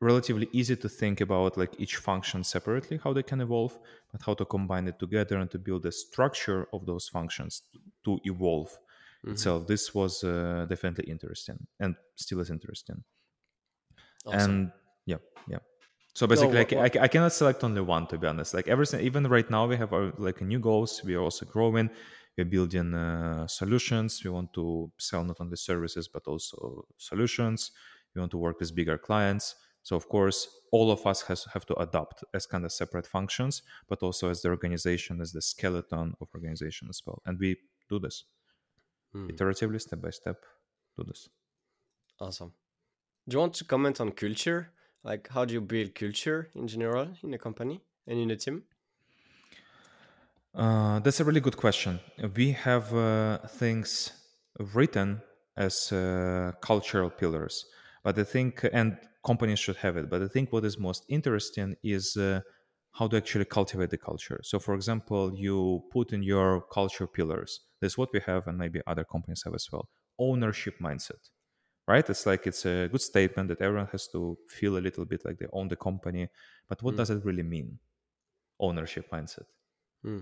[0.00, 3.78] relatively easy to think about like each function separately how they can evolve
[4.12, 7.62] but how to combine it together and to build a structure of those functions
[8.04, 8.76] to evolve
[9.24, 9.66] itself.
[9.66, 13.02] This was uh, definitely interesting and still is interesting.
[14.24, 14.50] Awesome.
[14.50, 14.72] and
[15.06, 15.16] yeah
[15.48, 15.58] yeah.
[16.14, 18.54] So basically what- I, I, I cannot select only one to be honest.
[18.54, 21.02] Like everything even right now we have our like new goals.
[21.04, 21.90] We are also growing.
[22.36, 24.22] We're building uh, solutions.
[24.24, 27.72] We want to sell not only services but also solutions.
[28.14, 29.56] We want to work with bigger clients
[29.86, 30.38] so of course
[30.72, 34.38] all of us has have to adopt as kind of separate functions but also as
[34.42, 37.22] the organization as the skeleton of organization as well.
[37.26, 37.50] And we
[37.88, 38.24] do this.
[39.12, 39.28] Hmm.
[39.30, 40.38] iteratively step by step
[40.96, 41.28] do this.
[42.18, 42.52] Awesome.
[43.28, 44.72] Do you want to comment on culture?
[45.04, 48.64] Like how do you build culture in general in a company and in a team?
[50.52, 52.00] Uh, that's a really good question.
[52.34, 54.10] We have uh, things
[54.74, 55.22] written
[55.56, 57.66] as uh, cultural pillars,
[58.06, 58.88] but I think, and
[59.30, 62.40] companies should have it, but I think what is most interesting is uh,
[62.98, 64.40] how to actually cultivate the culture.
[64.44, 67.52] So, for example, you put in your culture pillars.
[67.80, 69.88] That's what we have, and maybe other companies have as well.
[70.20, 71.22] Ownership mindset,
[71.88, 72.08] right?
[72.08, 75.38] It's like it's a good statement that everyone has to feel a little bit like
[75.38, 76.28] they own the company.
[76.68, 76.98] But what Mm.
[76.98, 77.80] does it really mean?
[78.60, 79.46] Ownership mindset
[80.02, 80.20] Hmm.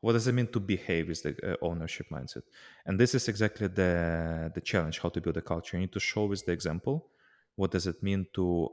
[0.00, 2.42] what does it mean to behave with the uh, ownership mindset
[2.86, 6.00] and this is exactly the the challenge how to build a culture you need to
[6.00, 7.10] show with the example
[7.56, 8.68] what does it mean to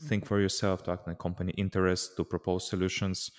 [0.00, 0.28] think mm-hmm.
[0.28, 3.30] for yourself to act in a company interest to propose solutions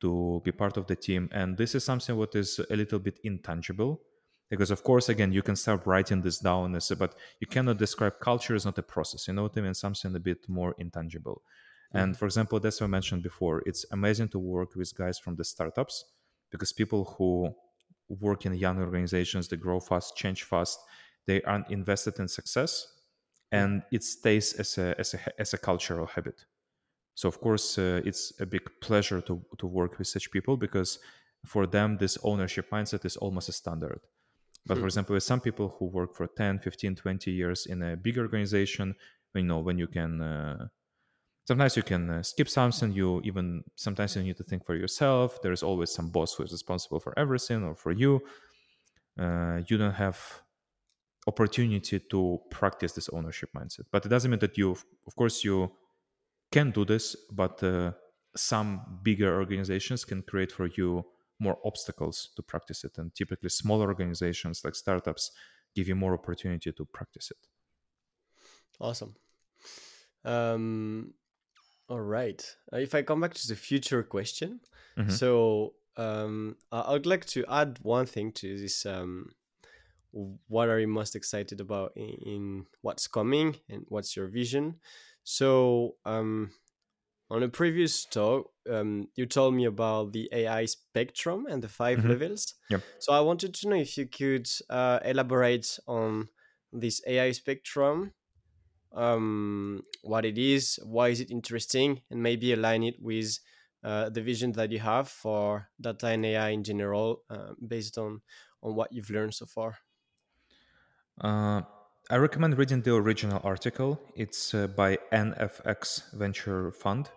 [0.00, 1.28] to be part of the team.
[1.32, 4.00] And this is something what is a little bit intangible
[4.48, 8.54] because of course again you can start writing this down but you cannot describe culture
[8.54, 9.28] as not a process.
[9.28, 9.74] You know what i mean?
[9.74, 11.42] Something a bit more intangible.
[11.94, 13.62] And for example, that's what I mentioned before.
[13.64, 16.04] It's amazing to work with guys from the startups
[16.50, 17.54] because people who
[18.08, 20.78] work in young organizations, they grow fast, change fast,
[21.26, 22.86] they are invested in success,
[23.50, 26.44] and it stays as a as a as a cultural habit.
[27.14, 30.98] So of course, uh, it's a big pleasure to to work with such people because
[31.46, 34.00] for them this ownership mindset is almost a standard.
[34.66, 34.86] But for hmm.
[34.86, 38.94] example, with some people who work for 10, 15, 20 years in a big organization,
[39.34, 40.68] you know, when you can uh,
[41.48, 45.40] sometimes you can uh, skip something you even sometimes you need to think for yourself
[45.42, 48.20] there's always some boss who is responsible for everything or for you
[49.18, 50.18] uh, you don't have
[51.28, 54.70] opportunity to practice this ownership mindset but it doesn't mean that you
[55.06, 55.70] of course you
[56.50, 57.92] can do this but uh,
[58.34, 61.04] some bigger organizations can create for you
[61.38, 65.30] more obstacles to practice it and typically smaller organizations like startups
[65.76, 67.42] give you more opportunity to practice it
[68.80, 69.14] awesome
[70.24, 71.14] um,
[71.88, 72.44] all right.
[72.72, 74.60] Uh, if I come back to the future question,
[74.98, 75.10] mm-hmm.
[75.10, 78.84] so um, I would like to add one thing to this.
[78.84, 79.30] Um,
[80.12, 84.76] what are you most excited about in, in what's coming and what's your vision?
[85.24, 86.50] So, um,
[87.30, 91.98] on a previous talk, um, you told me about the AI spectrum and the 5
[91.98, 92.08] mm-hmm.
[92.08, 92.54] levels.
[92.70, 92.82] Yep.
[93.00, 96.28] So I wanted to know if you could uh, elaborate on
[96.72, 98.12] this AI spectrum
[98.94, 103.38] um, what it is, why is it interesting, and maybe align it with
[103.84, 108.22] uh, the vision that you have for data and AI in general, uh, based on
[108.62, 109.78] on what you've learned so far.
[111.20, 111.62] Uh,
[112.10, 114.00] I recommend reading the original article.
[114.14, 117.10] It's uh, by NFX Venture Fund,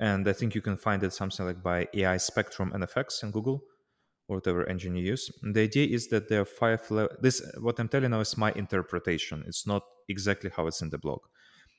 [0.00, 3.62] and I think you can find it something like by AI Spectrum NFX in Google
[4.28, 5.30] or whatever engine you use.
[5.42, 6.88] And the idea is that there are five.
[6.90, 9.44] Le- this what I'm telling now is my interpretation.
[9.46, 11.20] It's not exactly how it's in the blog.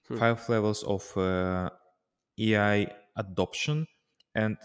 [0.08, 0.18] Hmm.
[0.18, 1.70] Five levels of uh,
[2.40, 3.86] AI adoption,
[4.34, 4.58] and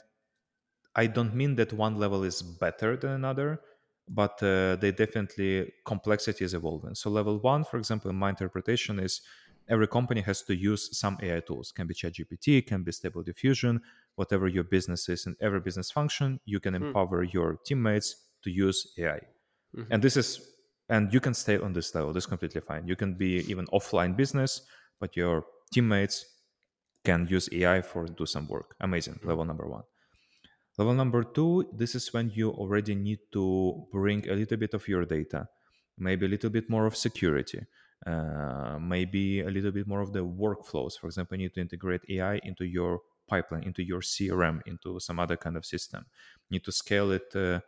[0.96, 3.60] I don't mean that one level is better than another,
[4.08, 6.94] but uh, they definitely complexity is evolving.
[6.94, 9.22] So level one, for example, in my interpretation is
[9.68, 11.72] every company has to use some AI tools.
[11.72, 13.80] Can be ChatGPT, can be Stable Diffusion,
[14.16, 16.84] whatever your business is in every business function, you can hmm.
[16.84, 19.20] empower your teammates to use AI.
[19.76, 19.92] Mm-hmm.
[19.92, 20.50] And this is
[20.90, 22.12] and you can stay on this level.
[22.12, 22.86] This is completely fine.
[22.86, 24.60] You can be even offline business,
[25.00, 26.26] but your teammates
[27.04, 28.76] can use AI for do some work.
[28.80, 29.14] Amazing.
[29.14, 29.28] Mm-hmm.
[29.28, 29.84] Level number one.
[30.76, 34.88] Level number two, this is when you already need to bring a little bit of
[34.88, 35.48] your data,
[35.98, 37.60] maybe a little bit more of security,
[38.06, 40.98] uh, maybe a little bit more of the workflows.
[40.98, 45.20] For example, you need to integrate AI into your pipeline, into your CRM, into some
[45.20, 46.06] other kind of system.
[46.48, 47.60] You need to scale it uh,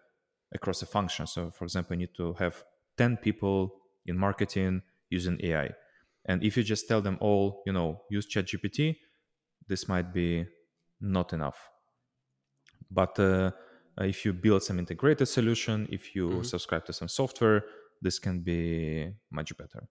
[0.52, 1.28] across a function.
[1.28, 2.64] So, for example, you need to have
[2.98, 3.72] 10 people
[4.04, 5.70] in marketing using AI.
[6.24, 8.96] And if you just tell them all, you know, use ChatGPT,
[9.68, 10.46] this might be
[11.00, 11.56] not enough.
[12.90, 13.50] But uh,
[13.98, 16.42] if you build some integrated solution, if you mm-hmm.
[16.42, 17.64] subscribe to some software,
[18.02, 19.88] this can be much better.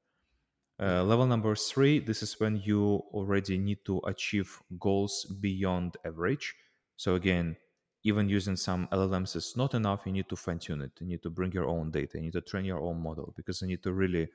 [0.78, 6.54] Uh, level number three, this is when you already need to achieve goals beyond average.
[6.98, 7.56] So again,
[8.04, 10.04] even using some LLMs is not enough.
[10.06, 10.92] You need to fine tune it.
[11.00, 12.18] You need to bring your own data.
[12.18, 14.28] You need to train your own model because you need to really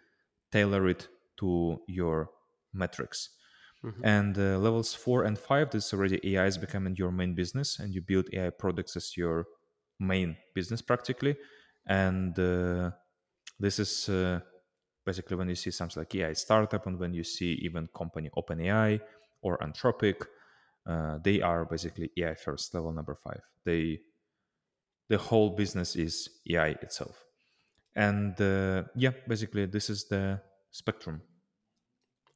[0.50, 2.30] tailor it to your
[2.72, 3.30] metrics.
[3.84, 4.04] Mm-hmm.
[4.04, 7.94] And uh, levels four and five, this already AI is becoming your main business, and
[7.94, 9.46] you build AI products as your
[9.98, 11.36] main business practically.
[11.86, 12.90] And uh,
[13.58, 14.40] this is uh,
[15.06, 19.00] basically when you see something like AI startup and when you see even company OpenAI
[19.42, 20.26] or Anthropic,
[20.86, 23.40] uh, they are basically AI first, level number five.
[23.64, 24.00] They
[25.08, 27.24] the whole business is AI itself,
[27.96, 30.40] and uh, yeah, basically this is the
[30.70, 31.22] spectrum.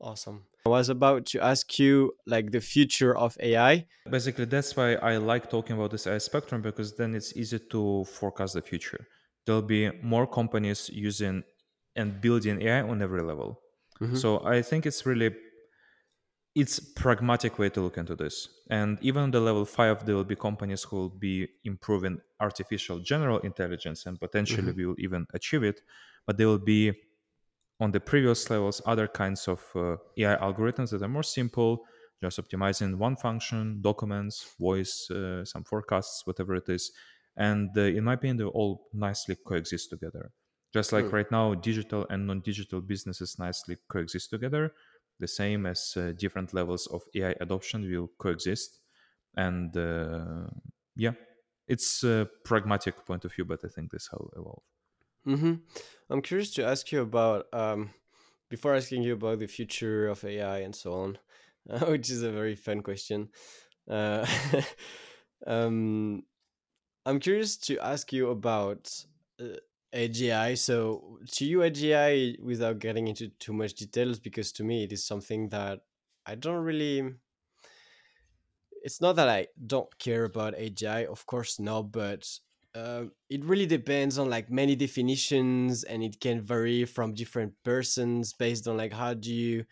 [0.00, 0.44] Awesome.
[0.66, 3.86] I was about to ask you like the future of AI.
[4.10, 8.04] Basically, that's why I like talking about this AI spectrum because then it's easy to
[8.04, 9.06] forecast the future.
[9.44, 11.42] There'll be more companies using
[11.96, 13.60] and building AI on every level.
[14.00, 14.16] Mm-hmm.
[14.16, 15.34] So I think it's really
[16.54, 18.48] it's pragmatic way to look into this.
[18.70, 23.00] And even on the level five, there will be companies who will be improving artificial
[23.00, 24.88] general intelligence and potentially mm-hmm.
[24.88, 25.82] will even achieve it.
[26.26, 26.94] But there will be
[27.80, 31.84] on the previous levels other kinds of uh, AI algorithms that are more simple,
[32.22, 36.92] just optimizing one function, documents, voice, uh, some forecasts, whatever it is.
[37.36, 40.30] And uh, in my opinion, they all nicely coexist together.
[40.72, 41.12] Just like mm.
[41.12, 44.72] right now, digital and non-digital businesses nicely coexist together
[45.20, 48.80] the same as uh, different levels of AI adoption will coexist.
[49.36, 50.46] And uh,
[50.96, 51.12] yeah,
[51.68, 54.62] it's a pragmatic point of view, but I think this will evolve.
[55.26, 55.54] Mm-hmm.
[56.10, 57.90] I'm curious to ask you about, um,
[58.50, 61.18] before asking you about the future of AI and so on,
[61.88, 63.30] which is a very fun question.
[63.88, 64.26] Uh,
[65.46, 66.22] um,
[67.06, 68.92] I'm curious to ask you about
[69.40, 69.56] uh,
[69.94, 70.56] AGI.
[70.56, 75.06] So, to you, AGI, without getting into too much details, because to me it is
[75.06, 75.80] something that
[76.26, 77.14] I don't really.
[78.82, 82.28] It's not that I don't care about AGI, of course, not, but
[82.74, 88.32] uh, it really depends on like many definitions, and it can vary from different persons
[88.32, 89.64] based on like how do you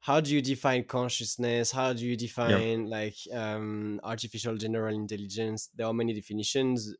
[0.00, 1.72] how do you define consciousness?
[1.72, 5.70] How do you define like um, artificial general intelligence?
[5.74, 6.94] There are many definitions.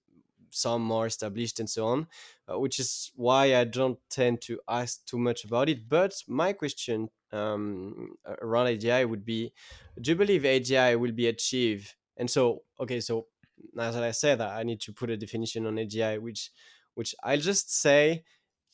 [0.50, 2.06] Some more established and so on
[2.48, 5.88] uh, which is why i don't tend to ask too much about it.
[5.88, 9.52] But my question um, around agi would be
[10.00, 11.94] do you believe agi will be achieved?
[12.16, 13.26] And so okay so
[13.74, 16.50] that i said i need to put a definition on agi which
[16.94, 18.24] which i'll just say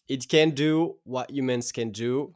[0.09, 2.35] it can do what humans can do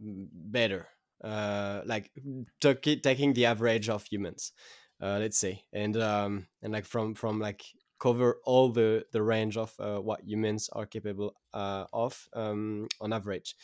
[0.00, 0.88] better
[1.24, 2.12] uh, like
[2.60, 4.52] t- taking the average of humans,
[5.00, 7.64] uh, let's say, and um, and like from from like
[7.98, 13.12] cover all the the range of uh, what humans are capable uh, of um, on
[13.12, 13.56] average.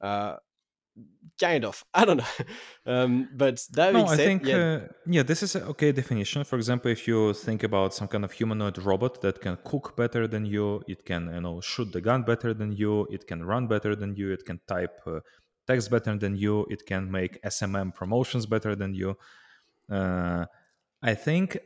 [0.00, 0.36] Uh,
[1.40, 2.34] kind of i don't know.
[2.86, 4.56] Um, but that no, i think yeah.
[4.56, 6.44] Uh, yeah this is a okay definition.
[6.44, 10.26] For example if you think about some kind of humanoid robot that can cook better
[10.26, 13.66] than you it can you know shoot the gun better than you it can run
[13.66, 15.20] better than you it can type uh,
[15.66, 19.16] text better than you it can make smm promotions better than you.
[19.90, 20.44] Uh,
[21.02, 21.58] i think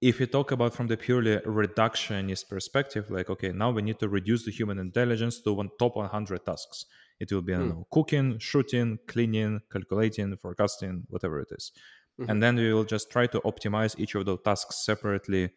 [0.00, 4.08] if you talk about from the purely reductionist perspective like okay now we need to
[4.08, 6.86] reduce the human intelligence to one top 100 tasks
[7.20, 7.68] it will be mm.
[7.68, 11.72] know, cooking shooting cleaning calculating forecasting whatever it is.
[12.20, 12.30] Mm-hmm.
[12.30, 15.50] and then we will just try to optimize each of those tasks separately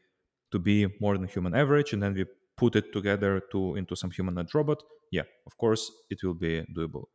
[0.52, 2.26] to be more than human average and then we
[2.56, 4.82] put it together to into some humanoid robot
[5.12, 7.08] yeah of course it will be doable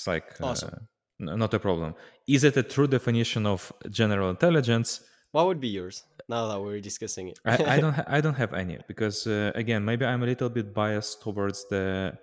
[0.00, 0.88] it's like uh, awesome.
[1.20, 1.94] uh, not a problem.
[2.26, 5.02] Is it a true definition of general intelligence?
[5.32, 6.04] What would be yours?
[6.28, 7.92] Now that we're discussing it, I, I, don't.
[7.92, 11.66] Ha- I don't have any because uh, again, maybe I'm a little bit biased towards
[11.68, 12.16] the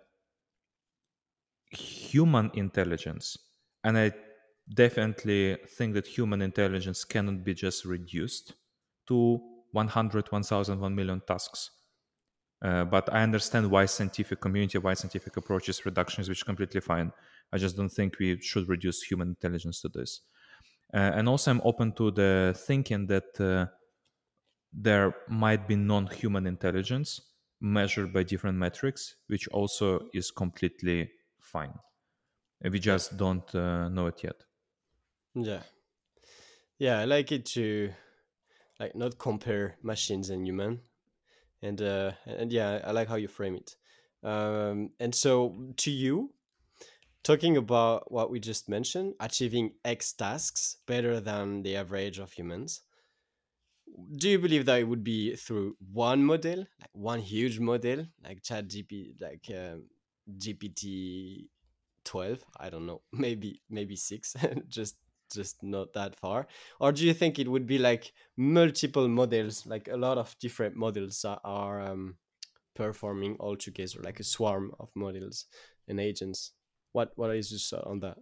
[1.69, 3.37] human intelligence,
[3.83, 4.11] and I
[4.73, 8.53] definitely think that human intelligence cannot be just reduced
[9.07, 9.39] to
[9.71, 11.71] 100, 1000, 1 million tasks.
[12.61, 17.11] Uh, but I understand why scientific community, why scientific approaches reductions, which is completely fine.
[17.53, 20.21] I just don't think we should reduce human intelligence to this.
[20.93, 23.67] Uh, and also, I'm open to the thinking that uh,
[24.73, 27.21] there might be non-human intelligence
[27.61, 31.11] measured by different metrics, which also is completely
[31.47, 31.73] fine.
[32.61, 34.43] We just don't uh, know it yet.
[35.35, 35.61] Yeah,
[36.79, 37.91] yeah, I like it to
[38.79, 40.81] like not compare machines and human,
[41.61, 43.75] and uh, and yeah, I like how you frame it.
[44.23, 46.33] Um, and so, to you,
[47.23, 52.81] talking about what we just mentioned, achieving X tasks better than the average of humans,
[54.17, 58.43] do you believe that it would be through one model, like one huge model, like
[58.43, 59.83] Chat GP, like um,
[60.37, 61.47] GPT
[62.03, 62.43] twelve?
[62.59, 64.35] I don't know, maybe maybe six,
[64.67, 64.97] just
[65.31, 66.47] just not that far.
[66.79, 70.75] Or do you think it would be like multiple models, like a lot of different
[70.75, 72.15] models are, are um,
[72.75, 75.45] performing all together, like a swarm of models
[75.87, 76.53] and agents?
[76.93, 78.17] What what is your thought on that?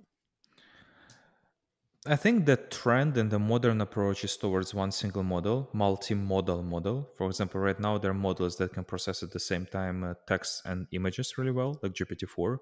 [2.08, 7.10] I think the trend in the modern approach is towards one single model, multi-modal model.
[7.18, 10.14] For example, right now there are models that can process at the same time uh,
[10.28, 12.58] text and images really well, like GPT-4.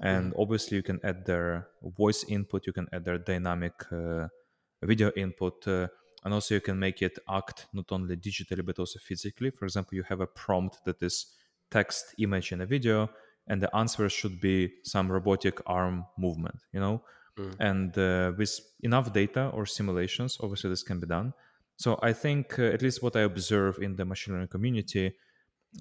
[0.00, 0.40] And mm.
[0.40, 4.28] obviously, you can add their voice input, you can add their dynamic uh,
[4.82, 5.88] video input, uh,
[6.24, 9.50] and also you can make it act not only digitally but also physically.
[9.50, 11.26] For example, you have a prompt that is
[11.72, 13.10] text, image, and a video,
[13.48, 17.02] and the answer should be some robotic arm movement you know
[17.38, 17.54] mm.
[17.60, 21.32] and uh, with enough data or simulations obviously this can be done
[21.76, 25.12] so i think uh, at least what i observe in the machine learning community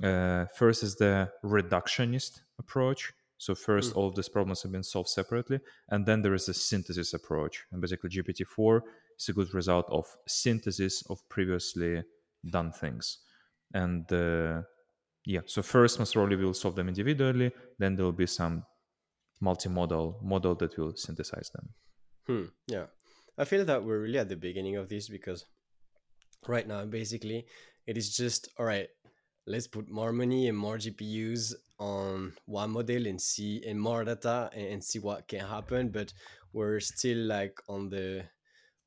[0.03, 3.97] uh, first is the reductionist approach so first mm.
[3.97, 7.65] all of these problems have been solved separately and then there is a synthesis approach
[7.71, 8.81] and basically gpt-4
[9.19, 12.03] is a good result of synthesis of previously
[12.49, 13.19] done things
[13.73, 14.61] and uh,
[15.25, 18.63] yeah so first most probably we'll solve them individually then there will be some
[19.43, 21.69] multimodal model that will synthesize them
[22.27, 22.85] hmm yeah
[23.37, 25.45] i feel that we're really at the beginning of this because
[26.47, 27.45] right now basically
[27.87, 28.87] it is just all right
[29.47, 34.49] let's put more money and more gpus on one model and see and more data
[34.53, 36.13] and, and see what can happen but
[36.53, 38.23] we're still like on the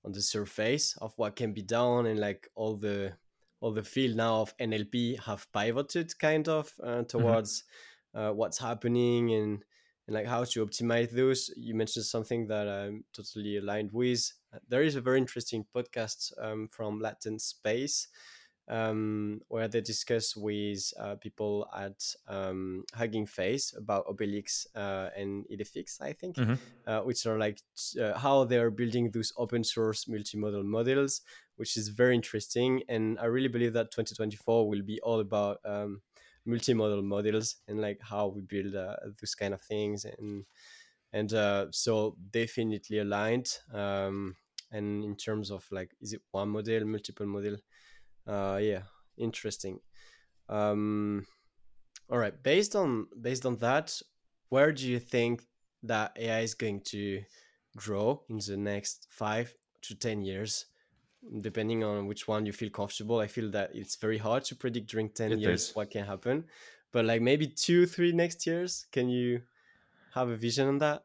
[0.05, 3.13] on the surface of what can be done and like all the
[3.61, 7.03] all the field now of NLP have pivoted kind of uh, mm-hmm.
[7.05, 7.65] towards
[8.15, 8.21] mm-hmm.
[8.21, 9.65] uh, what's happening and
[10.09, 11.51] and like how to optimize those.
[11.55, 14.33] You mentioned something that I'm totally aligned with.
[14.67, 18.09] There is a very interesting podcast um, from Latent Space
[18.69, 25.45] um, where they discuss with uh, people at um, Hugging Face about OBELICS uh, and
[25.53, 26.55] IDEFICS, I think, mm-hmm.
[26.87, 27.61] uh, which are like
[28.01, 31.21] uh, how they are building those open source multimodal models,
[31.57, 32.83] which is very interesting.
[32.89, 36.03] And I really believe that 2024 will be all about um,
[36.49, 40.05] multimodal models and like how we build uh, those kind of things.
[40.05, 40.47] And
[41.13, 43.59] and uh, so definitely aligned.
[43.73, 44.37] Um,
[44.71, 47.57] and in terms of like, is it one model, multiple model?
[48.27, 48.83] uh, yeah,
[49.19, 49.81] interesting.
[50.49, 51.27] Um,
[52.11, 54.01] all right, based on based on that,
[54.51, 55.43] where do you think
[55.83, 57.23] that AI is going to
[57.77, 60.67] grow in the next five to ten years?
[61.41, 64.91] Depending on which one you feel comfortable, I feel that it's very hard to predict
[64.91, 65.75] during ten it years is.
[65.75, 66.47] what can happen.
[66.93, 69.45] But like maybe two, three next years, can you
[70.15, 71.05] have a vision on that?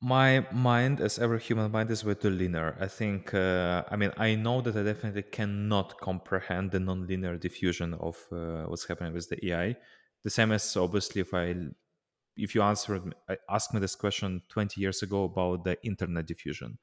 [0.00, 4.12] my mind as every human mind is way too linear i think uh, i mean
[4.18, 9.28] i know that i definitely cannot comprehend the non-linear diffusion of uh, what's happening with
[9.30, 9.74] the ai
[10.22, 11.54] the same as obviously if i
[12.36, 13.14] if you answered
[13.48, 16.78] asked me this question 20 years ago about the internet diffusion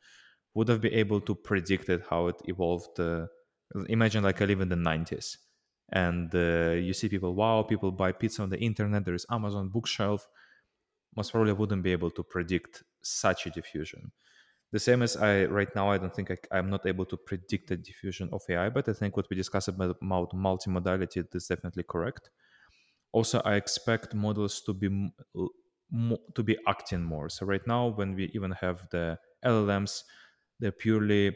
[0.53, 3.25] would have been able to predict it how it evolved uh,
[3.87, 5.37] imagine like i live in the 90s
[5.91, 9.69] and uh, you see people wow people buy pizza on the internet there is amazon
[9.69, 10.27] bookshelf
[11.15, 14.11] most probably wouldn't be able to predict such a diffusion.
[14.71, 17.69] The same as I right now, I don't think I, am not able to predict
[17.69, 21.83] the diffusion of AI, but I think what we discussed about, about multimodality is definitely
[21.83, 22.31] correct.
[23.11, 25.11] Also, I expect models to be
[26.33, 27.29] to be acting more.
[27.29, 30.03] So right now, when we even have the LLMs,
[30.59, 31.35] they're purely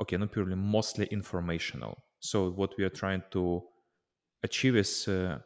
[0.00, 2.04] okay, not purely, mostly informational.
[2.20, 3.62] So what we are trying to
[4.42, 5.38] achieve is uh,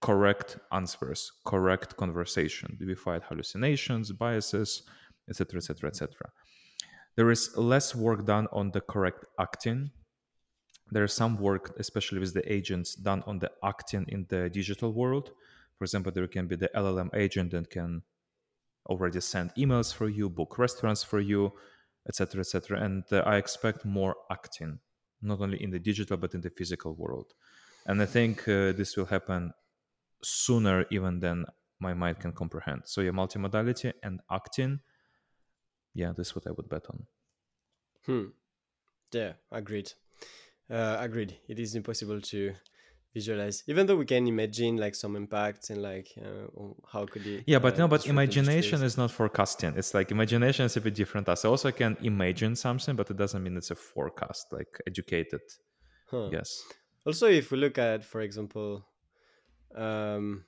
[0.00, 2.76] correct answers, correct conversation.
[2.78, 4.82] Do we fight hallucinations, biases,
[5.28, 6.14] etc., etc., etc.
[7.16, 9.90] There is less work done on the correct acting.
[10.90, 14.92] There is some work, especially with the agents, done on the acting in the digital
[14.92, 15.32] world.
[15.76, 18.02] For example, there can be the LLM agent that can
[18.86, 21.52] already send emails for you, book restaurants for you,
[22.08, 22.80] etc., etc.
[22.80, 24.80] And uh, I expect more acting,
[25.22, 27.34] not only in the digital but in the physical world.
[27.86, 29.52] And I think uh, this will happen
[30.22, 31.46] sooner even than
[31.80, 32.82] my mind can comprehend.
[32.86, 34.80] So yeah, multimodality and acting.
[35.94, 37.06] Yeah, this is what I would bet on.
[38.06, 38.28] Hmm.
[39.12, 39.92] Yeah, agreed.
[40.70, 41.38] Uh, agreed.
[41.48, 42.54] It is impossible to
[43.14, 46.46] visualize, even though we can imagine like some impacts and like uh,
[46.92, 47.44] how could it.
[47.46, 49.74] Yeah, but uh, no, but imagination is not forecasting.
[49.76, 51.28] It's like imagination is a bit different.
[51.28, 55.40] As I also can imagine something, but it doesn't mean it's a forecast, like educated.
[56.10, 56.28] Huh.
[56.32, 56.62] Yes.
[57.04, 58.86] Also, if we look at, for example,
[59.74, 60.44] um,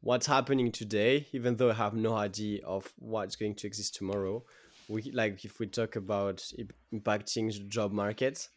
[0.00, 4.44] what's happening today, even though I have no idea of what's going to exist tomorrow.
[4.88, 6.44] We like if we talk about
[6.92, 8.48] impacting the job market,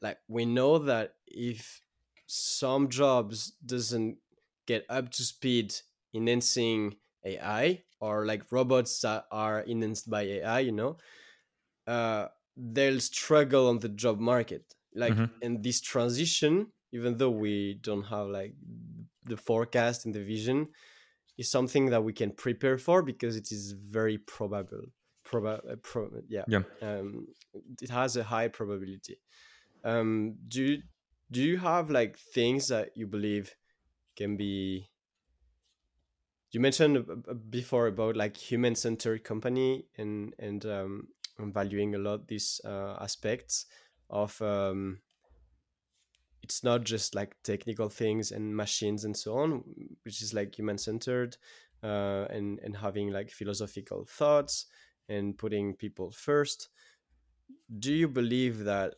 [0.00, 1.80] like we know that if
[2.26, 4.16] some jobs doesn't
[4.66, 5.74] get up to speed
[6.14, 10.96] enhancing AI or like robots that are enhanced by AI, you know,
[11.86, 14.64] uh, they'll struggle on the job market.
[14.94, 15.24] Like, mm-hmm.
[15.40, 18.54] and this transition, even though we don't have like
[19.24, 20.68] the forecast and the vision
[21.38, 24.82] is something that we can prepare for because it is very probable.
[25.24, 26.44] Proba- uh, pro- yeah.
[26.48, 26.62] yeah.
[26.82, 27.26] Um,
[27.80, 29.18] it has a high probability.
[29.84, 30.82] Um, do you,
[31.32, 33.56] do you have like things that you believe
[34.16, 34.88] can be
[36.52, 37.06] you mentioned
[37.48, 41.08] before about like human centered company and and um,
[41.38, 43.66] valuing a lot these uh, aspects
[44.10, 44.98] of um,
[46.42, 49.64] it's not just like technical things and machines and so on,
[50.04, 51.36] which is like human centered
[51.82, 54.66] uh, and and having like philosophical thoughts
[55.08, 56.68] and putting people first.
[57.78, 58.94] Do you believe that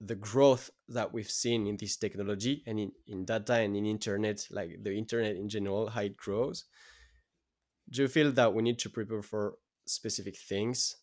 [0.00, 4.46] the growth that we've seen in this technology and in, in data and in internet,
[4.50, 6.64] like the internet in general, how it grows,
[7.90, 10.96] do you feel that we need to prepare for specific things?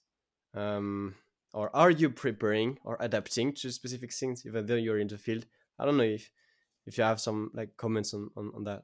[0.56, 1.16] Um,
[1.54, 5.46] or are you preparing or adapting to specific things even though you're in the field
[5.80, 6.30] i don't know if
[6.86, 8.84] if you have some like comments on on, on that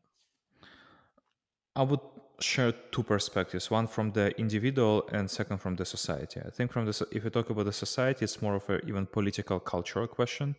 [1.75, 1.99] i would
[2.43, 6.85] share two perspectives one from the individual and second from the society i think from
[6.85, 10.55] the if you talk about the society it's more of a even political cultural question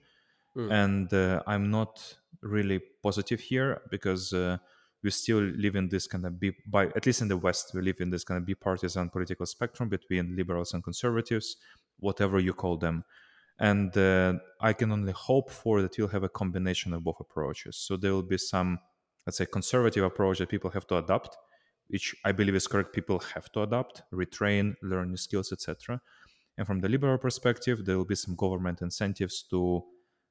[0.56, 0.70] mm.
[0.72, 4.56] and uh, i'm not really positive here because uh,
[5.02, 7.82] we still live in this kind of be by at least in the west we
[7.82, 11.56] live in this kind of bipartisan political spectrum between liberals and conservatives
[11.98, 13.04] whatever you call them.
[13.58, 17.76] And uh, I can only hope for that you'll have a combination of both approaches.
[17.76, 18.78] So there will be some,
[19.26, 21.36] let's say, conservative approach that people have to adopt,
[21.88, 22.92] which I believe is correct.
[22.92, 26.00] People have to adapt, retrain, learn new skills, etc.
[26.56, 29.84] And from the liberal perspective, there will be some government incentives to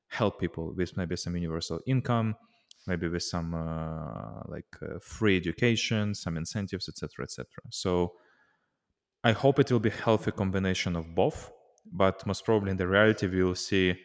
[0.08, 2.36] help people with maybe some universal income,
[2.88, 7.48] maybe with some uh, like uh, free education, some incentives, etc., etc.
[7.70, 8.14] So
[9.24, 11.52] I hope it will be healthy combination of both,
[11.92, 13.96] but most probably in the reality we will see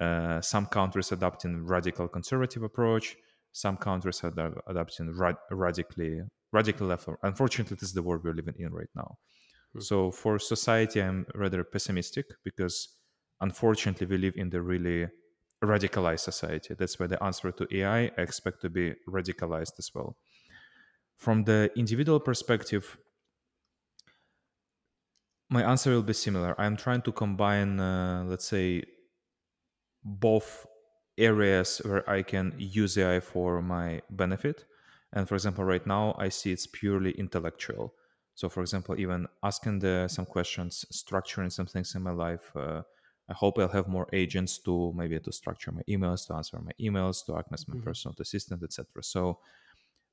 [0.00, 3.16] uh, some countries adopting radical conservative approach,
[3.52, 6.20] some countries are adopting ra- radically
[6.52, 7.08] radical left.
[7.22, 9.18] Unfortunately, this is the world we're living in right now.
[9.72, 9.80] Hmm.
[9.80, 12.96] So for society, I'm rather pessimistic because
[13.40, 15.08] unfortunately we live in the really
[15.62, 16.74] radicalized society.
[16.74, 20.16] That's why the answer to AI I expect to be radicalized as well.
[21.16, 22.98] From the individual perspective,
[25.48, 26.54] my answer will be similar.
[26.60, 28.84] I'm trying to combine, uh, let's say,
[30.04, 30.66] both
[31.16, 34.66] areas where I can use AI for my benefit.
[35.12, 37.94] And for example, right now I see it's purely intellectual.
[38.34, 42.52] So, for example, even asking the, some questions, structuring some things in my life.
[42.54, 42.82] Uh,
[43.28, 46.72] I hope I'll have more agents to maybe to structure my emails, to answer my
[46.80, 47.84] emails, to act as my mm-hmm.
[47.84, 49.02] personal assistant, etc.
[49.02, 49.38] So,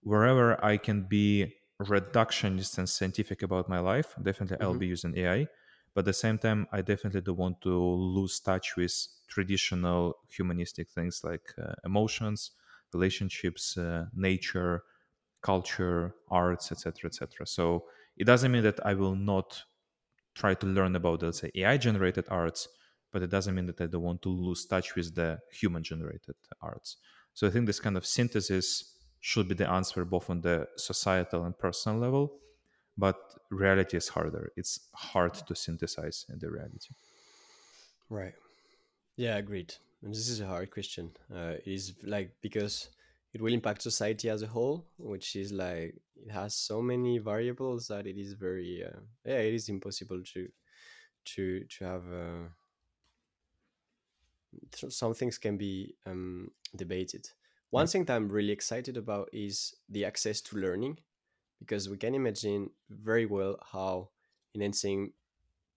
[0.02, 4.66] wherever I can be reductionist and scientific about my life, definitely mm-hmm.
[4.66, 5.48] I'll be using AI.
[5.94, 8.96] But at the same time, I definitely don't want to lose touch with
[9.28, 12.52] traditional humanistic things like uh, emotions,
[12.94, 14.84] relationships, uh, nature,
[15.42, 17.46] culture, arts, etc., etc.
[17.46, 17.86] So
[18.18, 19.64] it doesn't mean that I will not
[20.36, 22.68] try to learn about, let's say, AI-generated arts,
[23.12, 26.98] but it doesn't mean that I don't want to lose touch with the human-generated arts.
[27.34, 31.46] So I think this kind of synthesis should be the answer both on the societal
[31.46, 32.34] and personal level
[32.98, 33.18] but
[33.50, 36.94] reality is harder it's hard to synthesize in the reality
[38.10, 38.34] right
[39.16, 39.74] yeah agreed
[40.12, 41.12] this is a hard question.
[41.34, 42.90] Uh, it is like because
[43.34, 47.88] it will impact society as a whole which is like it has so many variables
[47.88, 50.48] that it is very uh, yeah it is impossible to
[51.26, 52.48] to to have uh,
[54.90, 57.30] some things can be um, debated.
[57.70, 61.00] One thing that i'm really excited about is the access to learning
[61.60, 64.10] because we can imagine very well how
[64.54, 65.14] enhancing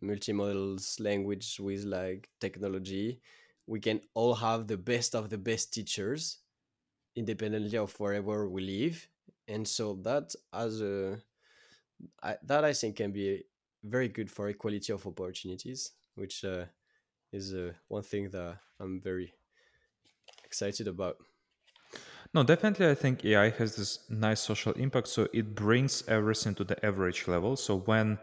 [0.03, 3.22] multimodal language with like technology
[3.67, 6.39] we can all have the best of the best teachers
[7.17, 9.09] independently of wherever we live
[9.49, 11.19] and so that as a
[12.23, 13.43] I, that i think can be
[13.83, 16.64] very good for equality of opportunities which uh,
[17.33, 19.33] is uh, one thing that i'm very
[20.45, 21.17] excited about
[22.35, 25.09] no, definitely, I think AI has this nice social impact.
[25.09, 27.57] So it brings everything to the average level.
[27.57, 28.19] So when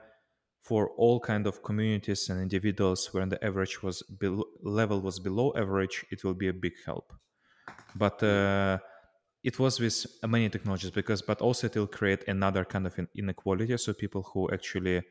[0.64, 4.02] for all kind of communities and individuals when the average was
[4.64, 7.14] level was below average, it will be a big help.
[7.96, 8.80] But uh,
[9.44, 13.78] it was with many technologies because, but also it will create another kind of inequality.
[13.78, 15.04] So people who actually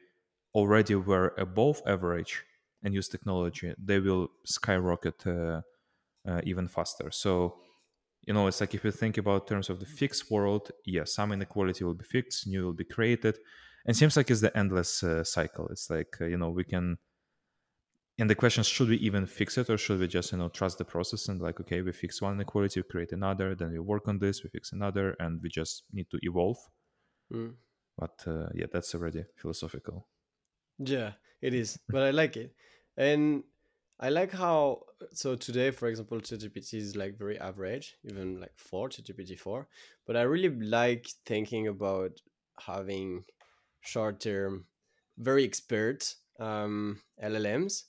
[0.55, 2.43] already were above average
[2.83, 5.61] and use technology, they will skyrocket uh,
[6.27, 7.11] uh, even faster.
[7.11, 7.59] So
[8.27, 11.33] you know, it's like if you think about terms of the fixed world, yes, some
[11.33, 13.37] inequality will be fixed, new will be created,
[13.87, 15.69] and seems like it's the endless uh, cycle.
[15.69, 16.99] It's like uh, you know we can,
[18.19, 20.79] and the question should we even fix it or should we just you know trust
[20.79, 24.09] the process and like okay we fix one inequality, we create another, then we work
[24.09, 26.59] on this, we fix another, and we just need to evolve.
[27.33, 27.55] Mm.
[27.99, 30.09] But uh, yeah, that's already philosophical.
[30.79, 32.55] Yeah, it is, but I like it,
[32.97, 33.45] and
[34.03, 38.89] I like how so today, for example, ChatGPT is like very average, even like four
[38.89, 39.69] ChatGPT four.
[40.07, 42.21] But I really like thinking about
[42.59, 43.25] having
[43.83, 44.67] short term,
[45.19, 47.85] very expert um, LLMs,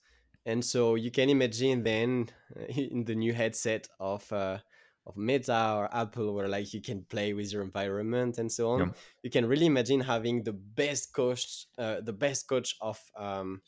[0.46, 2.30] and so you can imagine then
[2.70, 4.58] in the new headset of uh,
[5.06, 8.80] of Meta or Apple, where like you can play with your environment and so on.
[8.80, 8.89] Yeah.
[9.24, 13.62] You can really imagine having the best coach, uh, the best coach of um,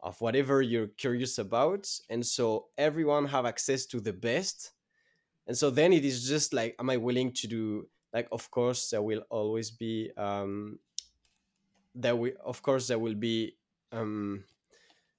[0.00, 4.72] of whatever you're curious about and so everyone have access to the best
[5.46, 8.90] and so then it is just like am i willing to do like of course
[8.90, 10.78] there will always be um
[11.94, 13.54] there will of course there will be
[13.92, 14.44] um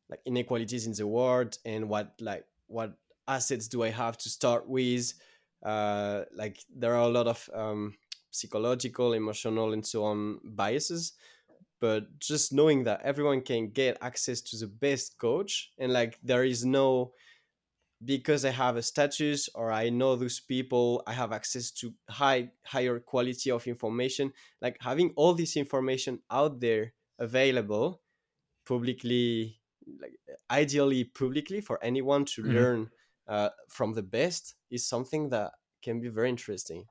[0.10, 2.94] like inequalities in the world and what like what
[3.28, 5.14] assets do i have to start with?
[5.64, 7.94] Uh like there are a lot of um
[8.32, 11.14] psychological emotional and so on biases.
[11.82, 16.44] But just knowing that everyone can get access to the best coach and like there
[16.44, 17.14] is no
[18.04, 22.50] because i have a status or i know those people i have access to high
[22.66, 24.32] higher quality of information
[24.62, 28.02] like having all this information out there available
[28.66, 29.60] publicly
[30.02, 30.14] like
[30.50, 32.56] ideally publicly for anyone to mm-hmm.
[32.56, 32.90] learn
[33.28, 36.86] uh, from the best is something that can be very interesting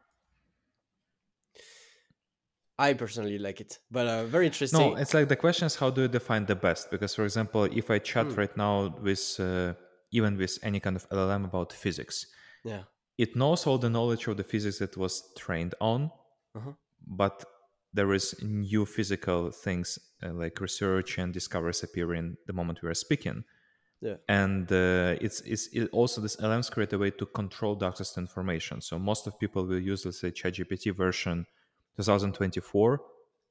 [2.80, 4.78] I personally like it, but uh, very interesting.
[4.78, 6.92] No, it's like the question is how do you define the best?
[6.92, 8.34] Because, for example, if I chat Hmm.
[8.34, 9.74] right now with uh,
[10.10, 12.26] even with any kind of LLM about physics,
[12.64, 12.82] yeah.
[13.16, 16.10] it knows all the knowledge of the physics that was trained on,
[16.54, 16.72] Uh-huh.
[17.06, 17.44] but
[17.94, 22.94] there is new physical things uh, like research and discoveries appearing the moment we are
[22.94, 23.44] speaking.
[24.00, 24.16] Yeah.
[24.28, 28.12] And uh, it's it's it also this LMs create a way to control the access
[28.12, 28.80] to information.
[28.80, 31.46] So most of people will use let's say ChatGPT version
[31.96, 33.00] 2024,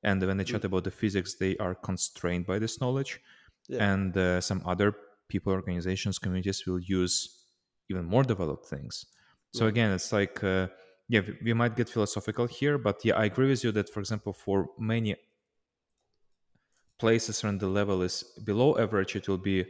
[0.04, 3.20] and when they chat about the physics, they are constrained by this knowledge.
[3.68, 3.92] Yeah.
[3.92, 4.96] And uh, some other
[5.28, 7.46] people, organizations, communities will use
[7.90, 9.06] even more developed things.
[9.54, 9.70] So Yeah.
[9.70, 10.68] again, it's like uh,
[11.10, 14.34] yeah, we, might get philosophical here, but yeah, I agree with you that for example,
[14.34, 15.16] for many
[17.00, 19.66] places when the level is below average, it will be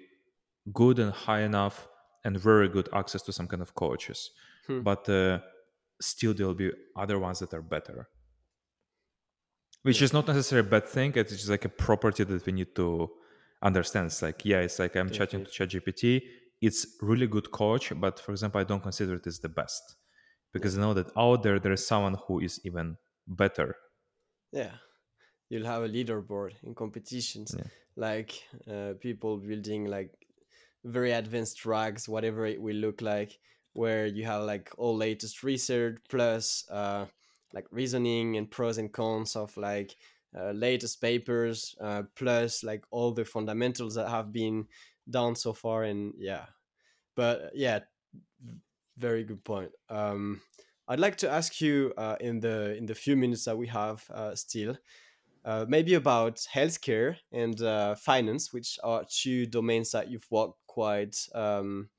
[0.73, 1.87] good and high enough
[2.23, 4.31] and very good access to some kind of coaches.
[4.65, 4.81] Hmm.
[4.81, 5.39] But uh,
[6.01, 8.09] still, there will be other ones that are better,
[9.83, 11.13] which is not necessarily a bad thing.
[11.15, 13.09] It's just like a property that we need to
[13.61, 14.07] understand.
[14.07, 16.21] It's like, yeah, it's like I'm chatting to ChatGPT.
[16.61, 19.95] It's really good coach, but for example, I don't consider it as the best
[20.53, 22.97] because I know that out there there is someone who is even
[23.27, 23.75] better.
[24.51, 24.71] Yeah.
[25.49, 27.63] You'll have a leaderboard in competitions, Yeah.
[27.95, 30.11] like uh, people building like
[30.83, 33.37] very advanced drugs, whatever it will look like,
[33.73, 37.05] where you have like all latest research plus uh,
[37.53, 39.95] like reasoning and pros and cons of like
[40.35, 44.65] uh, latest papers uh, plus like all the fundamentals that have been
[45.09, 46.45] done so far and yeah.
[47.15, 47.79] But yeah
[48.97, 49.71] very good point.
[49.89, 50.41] Um
[50.89, 54.09] i'd like to ask you uh, in the in the few minutes that we have
[54.09, 54.77] uh, still
[55.43, 61.15] uh, maybe about healthcare and uh, finance which are two domains that you've worked quite
[61.33, 61.89] um,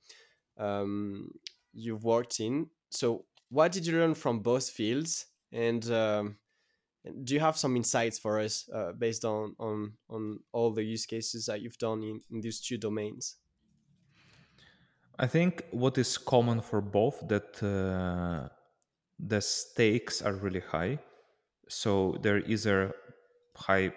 [0.59, 1.31] um,
[1.73, 2.69] you've worked in.
[2.91, 5.27] So what did you learn from both fields?
[5.53, 6.37] And um,
[7.25, 11.07] do you have some insights for us uh, based on, on on all the use
[11.07, 13.37] cases that you've done in, in these two domains
[15.19, 18.49] I think what is common for both that uh,
[19.19, 21.01] the stakes are really high.
[21.69, 22.93] So there is a
[23.57, 23.93] high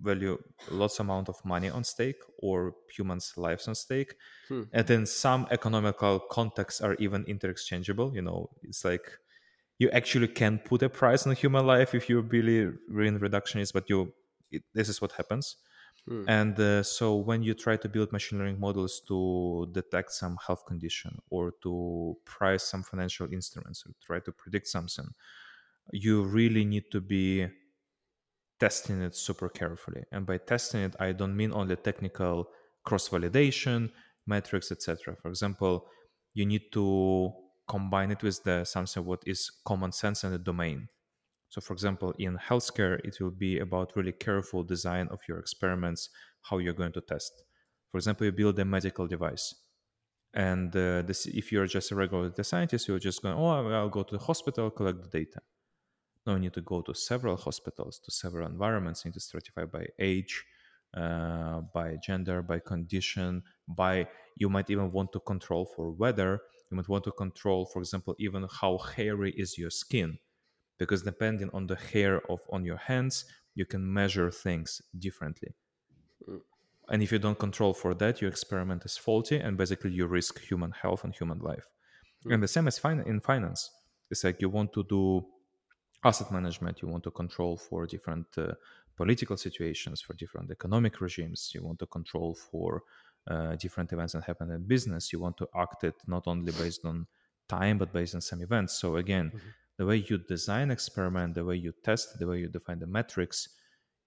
[0.00, 0.38] value,
[0.70, 4.14] lots amount of money on stake or humans' lives on stake.
[4.48, 4.62] Hmm.
[4.72, 8.14] And then some economical contexts are even interchangeable.
[8.14, 9.18] You know, it's like
[9.78, 13.88] you actually can put a price on human life if you're really, really reductionist, but
[13.88, 14.12] you
[14.50, 15.56] it, this is what happens.
[16.08, 16.24] Hmm.
[16.28, 20.64] And uh, so when you try to build machine learning models to detect some health
[20.66, 25.08] condition or to price some financial instruments or try to predict something,
[25.92, 27.46] you really need to be
[28.60, 30.04] testing it super carefully.
[30.12, 32.48] And by testing it, I don't mean only technical
[32.84, 33.90] cross validation,
[34.26, 35.16] metrics, etc.
[35.20, 35.86] For example,
[36.34, 37.32] you need to
[37.68, 40.88] combine it with the something what is common sense in the domain.
[41.48, 46.10] So, for example, in healthcare, it will be about really careful design of your experiments,
[46.42, 47.44] how you're going to test.
[47.90, 49.54] For example, you build a medical device,
[50.34, 53.88] and uh, this, if you're just a regular data scientist, you're just going, oh, I'll
[53.88, 55.40] go to the hospital, collect the data.
[56.26, 59.70] No, you need to go to several hospitals, to several environments, you need to stratify
[59.70, 60.44] by age,
[60.96, 66.40] uh, by gender, by condition, by you might even want to control for weather.
[66.70, 70.18] You might want to control, for example, even how hairy is your skin
[70.78, 75.54] because depending on the hair of on your hands you can measure things differently
[76.28, 76.40] Mm.
[76.88, 80.40] and if you don't control for that your experiment is faulty and basically you risk
[80.40, 81.66] human health and human life
[82.24, 82.34] Mm.
[82.34, 83.70] and the same as fin- in finance
[84.10, 85.04] it's like you want to do
[86.04, 88.52] asset management you want to control for different uh,
[88.96, 92.82] political situations for different economic regimes you want to control for
[93.28, 96.84] uh, different events that happen in business you want to act it not only based
[96.84, 97.06] on
[97.48, 99.52] time but based on some events so again Mhm.
[99.78, 103.48] the way you design experiment the way you test the way you define the metrics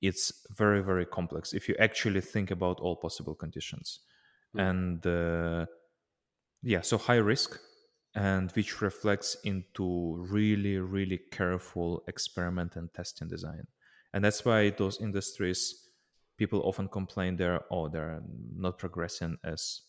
[0.02, 4.00] it's very very complex if you actually think about all possible conditions
[4.56, 4.60] Mm.
[4.62, 5.66] and uh,
[6.64, 7.60] yeah so high risk
[8.16, 13.66] and which reflects into really really careful experiment and testing design
[14.14, 15.89] and that's why those industries
[16.40, 18.22] people often complain they're oh they're
[18.56, 19.82] not progressing as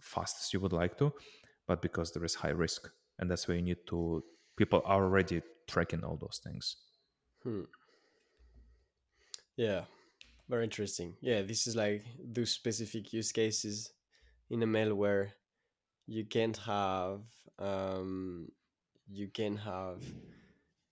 [0.00, 1.12] fast as you would like to
[1.68, 4.24] but because there is high risk and that's why you need to
[4.56, 6.76] people are already tracking all those things
[7.42, 7.62] Hmm.
[9.56, 9.84] Yeah,
[10.48, 11.16] very interesting.
[11.20, 13.92] Yeah, this is like those specific use cases
[14.50, 15.32] in a mail where
[16.06, 17.20] you can't have
[17.58, 18.50] um
[19.08, 20.02] you can have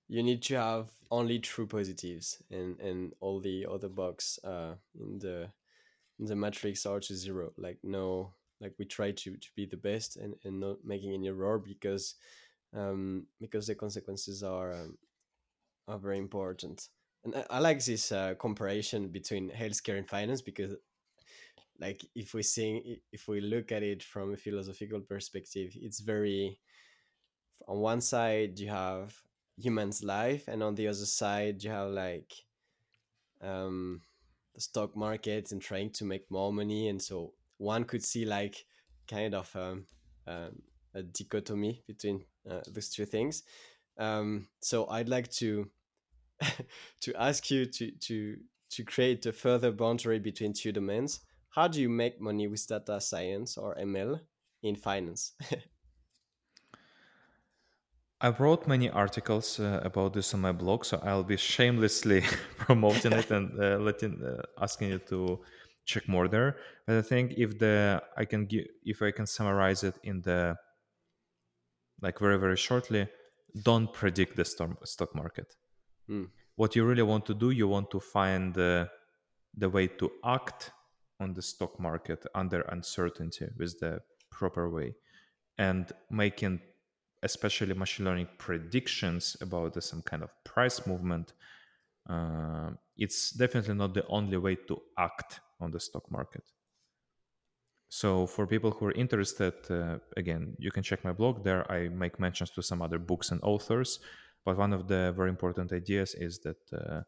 [0.08, 5.18] you need to have only true positives and and all the other bugs uh in
[5.18, 5.48] the
[6.18, 7.52] in the matrix are to zero.
[7.56, 11.28] Like no like we try to to be the best and and not making any
[11.28, 12.14] error because
[12.74, 14.98] um because the consequences are um,
[15.86, 16.88] are very important.
[17.24, 20.74] And I, I like this uh, comparison between healthcare and finance because
[21.80, 26.58] like if we see if we look at it from a philosophical perspective it's very
[27.68, 29.14] on one side you have
[29.60, 32.32] human's life and on the other side you have like
[33.42, 34.00] um
[34.54, 38.64] the stock market and trying to make more money and so one could see like
[39.08, 39.84] kind of um,
[40.26, 40.62] um,
[40.94, 43.42] a dichotomy between uh, those two things.
[43.98, 45.68] Um, so i'd like to
[47.00, 48.36] to ask you to to
[48.70, 51.20] to create a further boundary between two domains.
[51.50, 54.20] How do you make money with data science or ml
[54.62, 55.32] in finance
[58.20, 62.22] I wrote many articles uh, about this on my blog, so I'll be shamelessly
[62.58, 65.40] promoting it and uh, letting uh, asking you to
[65.84, 66.56] check more there.
[66.86, 70.56] But I think if the I can give if I can summarize it in the
[72.02, 73.08] like very very shortly,
[73.62, 75.54] don't predict the stock market.
[76.10, 76.28] Mm.
[76.56, 78.88] What you really want to do, you want to find the
[79.56, 80.72] the way to act
[81.20, 84.00] on the stock market under uncertainty with the
[84.30, 84.96] proper way,
[85.56, 86.60] and making
[87.22, 91.32] especially machine learning predictions about some kind of price movement,
[92.08, 96.44] uh, it's definitely not the only way to act on the stock market.
[97.90, 101.70] So, for people who are interested, uh, again, you can check my blog there.
[101.72, 104.00] I make mentions to some other books and authors.
[104.44, 107.02] But one of the very important ideas is that uh,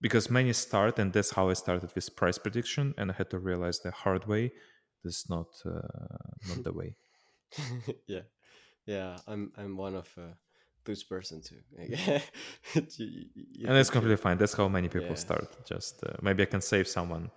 [0.00, 3.38] because many start, and that's how I started with price prediction, and I had to
[3.38, 4.52] realize the hard way.
[5.04, 5.80] This is not uh,
[6.48, 6.96] not the way.
[8.06, 8.20] yeah,
[8.88, 10.32] yeah, I'm I'm one of uh,
[10.84, 11.60] those person too.
[11.76, 12.20] you,
[13.34, 14.38] you and that's completely fine.
[14.38, 15.26] That's how many people yeah.
[15.26, 15.56] start.
[15.66, 17.30] Just uh, maybe I can save someone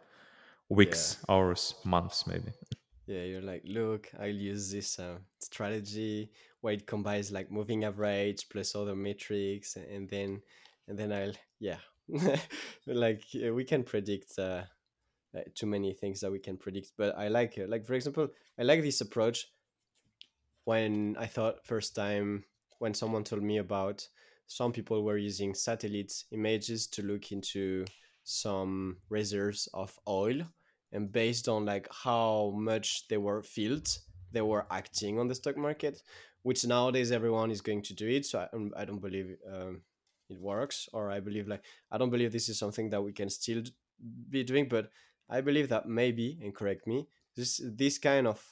[0.69, 1.35] weeks, yeah.
[1.35, 2.53] hours, months, maybe.
[3.05, 6.31] Yeah, you're like, look, I'll use this uh, strategy
[6.61, 10.41] where it combines like moving average plus other metrics, and then
[10.87, 11.79] and then I'll yeah,
[12.87, 14.39] like we can predict.
[14.39, 14.63] Uh,
[15.55, 18.27] too many things that we can predict but i like it like for example
[18.59, 19.47] i like this approach
[20.65, 22.43] when I thought first time
[22.79, 24.07] when someone told me about
[24.47, 27.85] some people were using satellite images to look into
[28.23, 30.41] some reserves of oil
[30.91, 33.87] and based on like how much they were filled
[34.31, 36.01] they were acting on the stock market
[36.43, 39.81] which nowadays everyone is going to do it so i, I don't believe um,
[40.29, 43.29] it works or i believe like i don't believe this is something that we can
[43.29, 43.63] still
[44.29, 44.91] be doing but
[45.29, 48.43] i believe that maybe and correct me this this kind of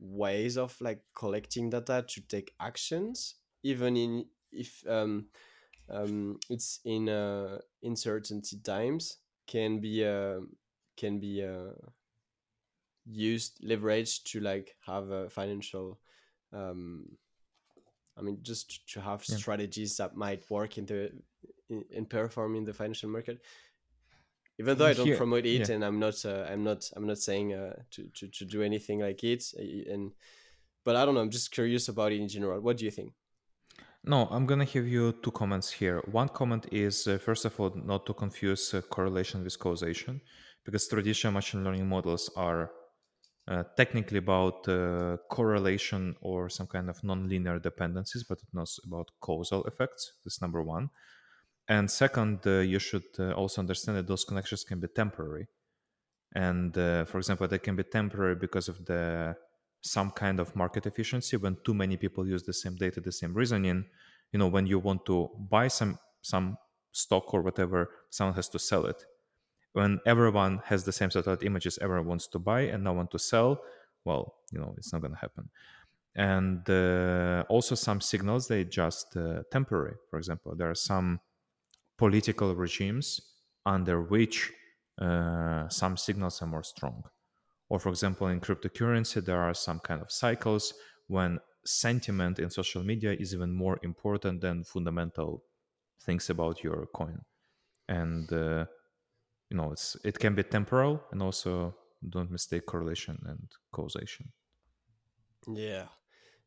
[0.00, 5.26] ways of like collecting data to take actions even in if um,
[5.90, 10.40] um, it's in uh, uncertainty times can be uh,
[10.96, 11.72] can be uh,
[13.06, 16.00] used leveraged to like have a financial
[16.52, 17.04] um,
[18.16, 19.36] I mean just to have yeah.
[19.36, 21.12] strategies that might work in the
[21.68, 23.40] in, in perform in the financial market
[24.60, 25.74] even though I don't Here, promote it, yeah.
[25.74, 28.98] and I'm not, uh, I'm not, I'm not saying uh, to, to to do anything
[29.08, 29.42] like it,
[29.92, 30.12] and
[30.84, 31.24] but I don't know.
[31.24, 32.60] I'm just curious about it in general.
[32.60, 33.10] What do you think?
[34.12, 35.98] No, I'm gonna give you two comments here.
[36.20, 40.20] One comment is uh, first of all not to confuse uh, correlation with causation,
[40.64, 42.62] because traditional machine learning models are
[43.48, 49.08] uh, technically about uh, correlation or some kind of nonlinear dependencies, but it's not about
[49.20, 50.02] causal effects.
[50.24, 50.90] This number one.
[51.70, 55.46] And second, uh, you should uh, also understand that those connections can be temporary.
[56.34, 59.36] And uh, for example, they can be temporary because of the
[59.80, 63.34] some kind of market efficiency when too many people use the same data, the same
[63.34, 63.84] reasoning.
[64.32, 66.58] You know, when you want to buy some some
[66.90, 69.04] stock or whatever, someone has to sell it.
[69.72, 73.18] When everyone has the same satellite images, everyone wants to buy and no one to
[73.18, 73.62] sell.
[74.04, 75.50] Well, you know, it's not going to happen.
[76.16, 79.94] And uh, also, some signals they just uh, temporary.
[80.10, 81.20] For example, there are some
[82.00, 83.20] political regimes
[83.66, 84.50] under which
[85.06, 87.02] uh, some signals are more strong.
[87.68, 90.72] Or, for example, in cryptocurrency, there are some kind of cycles
[91.08, 95.44] when sentiment in social media is even more important than fundamental
[96.06, 97.20] things about your coin.
[97.86, 98.64] And, uh,
[99.50, 101.74] you know, it's, it can be temporal and also
[102.08, 104.32] don't mistake correlation and causation.
[105.46, 105.88] Yeah.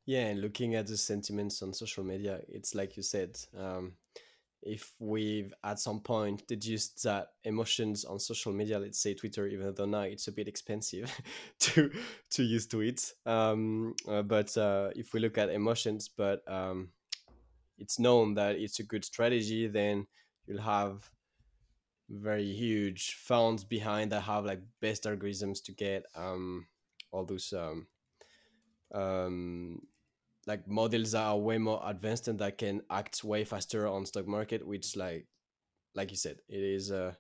[0.06, 0.26] Yeah.
[0.30, 3.94] And looking at the sentiments on social media, it's like you said, um,
[4.66, 9.74] if we've at some point deduced that emotions on social media, let's say Twitter, even
[9.76, 11.12] though now it's a bit expensive
[11.60, 11.92] to
[12.32, 16.90] to use tweets, um, uh, but uh, if we look at emotions, but um,
[17.78, 20.08] it's known that it's a good strategy, then
[20.46, 21.10] you'll have
[22.10, 26.68] very huge funds behind that have like best algorithms to get um,
[27.12, 27.88] all those um,
[28.94, 29.82] um,
[30.48, 34.28] like models that are way more advanced and that can act way faster on stock
[34.28, 35.28] market which like
[35.96, 37.18] like you said, it is a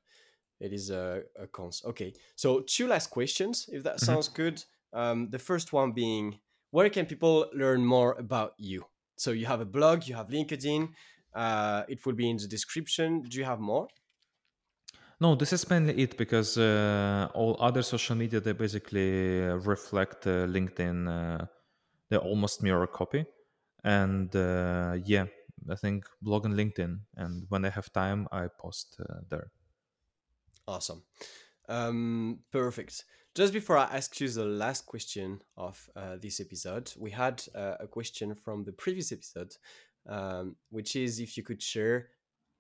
[0.60, 1.84] it is a, a cons.
[1.86, 4.16] Okay, so two last questions, if that Mhm.
[4.16, 4.64] sounds good.
[4.94, 6.40] Um, the first one being,
[6.72, 8.86] where can people learn more about you?
[9.18, 10.94] So you have a blog, you have LinkedIn.
[11.34, 13.24] Uh, it will be in the description.
[13.24, 13.90] Do you have more?
[15.20, 20.46] No, this is mainly it because uh, all other social media they basically reflect uh,
[20.48, 21.48] LinkedIn.
[22.14, 23.26] They almost mirror copy,
[23.84, 25.26] and uh, yeah,
[25.68, 27.00] I think blog and LinkedIn.
[27.18, 29.50] And when I have time, I post uh, there.
[30.68, 31.02] Awesome.
[31.68, 33.06] Um, perfect.
[33.34, 37.78] Just before I ask you the last question of uh, this episode, we had uh,
[37.80, 39.56] a question from the previous episode,
[40.08, 42.10] um, which is if you could share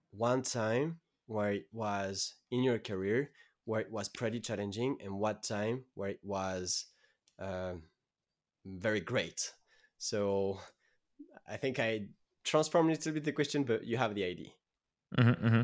[0.09, 0.97] one time
[1.27, 3.29] where it was in your career
[3.65, 6.85] where it was pretty challenging and what time where it was
[7.39, 7.83] um,
[8.65, 9.53] very great.
[9.97, 10.59] So
[11.47, 12.07] I think I
[12.43, 14.49] transformed a little bit the question, but you have the idea.
[15.17, 15.61] Mm-hmm,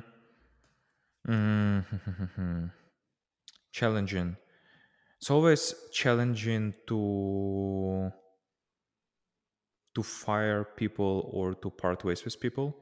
[1.32, 2.66] mm-hmm.
[3.72, 4.36] challenging.
[5.18, 8.12] It's always challenging to
[9.96, 12.78] to fire people or to part ways with people.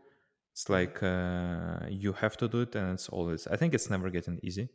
[0.52, 3.48] It's like uh, you have to do it, and it's always.
[3.48, 4.70] I think it's never getting easy.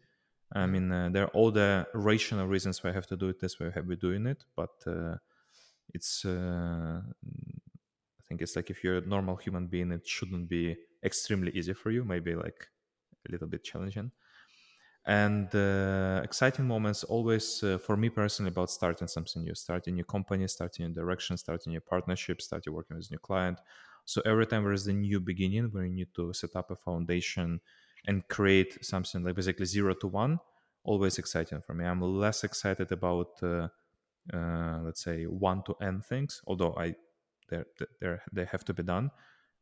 [0.54, 3.40] I mean, uh, there are all the rational reasons why I have to do it
[3.40, 3.68] this way.
[3.68, 5.16] I have been doing it, but uh,
[5.94, 6.24] it's.
[6.24, 11.52] Uh, I think it's like if you're a normal human being, it shouldn't be extremely
[11.52, 12.04] easy for you.
[12.04, 12.68] Maybe like
[13.28, 14.10] a little bit challenging
[15.06, 19.96] and uh, exciting moments always uh, for me personally about starting something new starting a
[19.96, 23.18] new company starting a new direction starting a new partnership starting working with a new
[23.18, 23.58] client
[24.04, 26.76] so every time there is a new beginning where you need to set up a
[26.76, 27.60] foundation
[28.06, 30.38] and create something like basically zero to one
[30.84, 33.66] always exciting for me i'm less excited about uh,
[34.32, 36.94] uh let's say one to n things although i
[37.48, 37.66] they're,
[38.00, 39.10] they're, they have to be done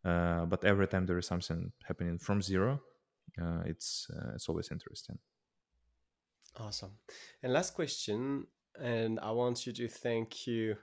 [0.04, 2.80] uh, but every time there is something happening from zero
[3.40, 5.18] uh, it's uh, it's always interesting.
[6.58, 6.98] Awesome.
[7.42, 8.46] And last question,
[8.80, 10.76] and I want you to thank you.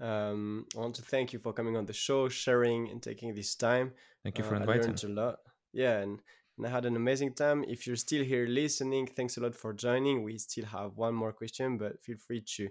[0.00, 3.54] Um, I want to thank you for coming on the show, sharing, and taking this
[3.56, 3.92] time.
[4.22, 4.90] Thank you for Uh, I inviting.
[4.90, 5.38] learned a lot.
[5.72, 6.20] Yeah, and,
[6.56, 7.64] and I had an amazing time.
[7.64, 10.22] If you're still here listening, thanks a lot for joining.
[10.22, 12.68] We still have one more question, but feel free to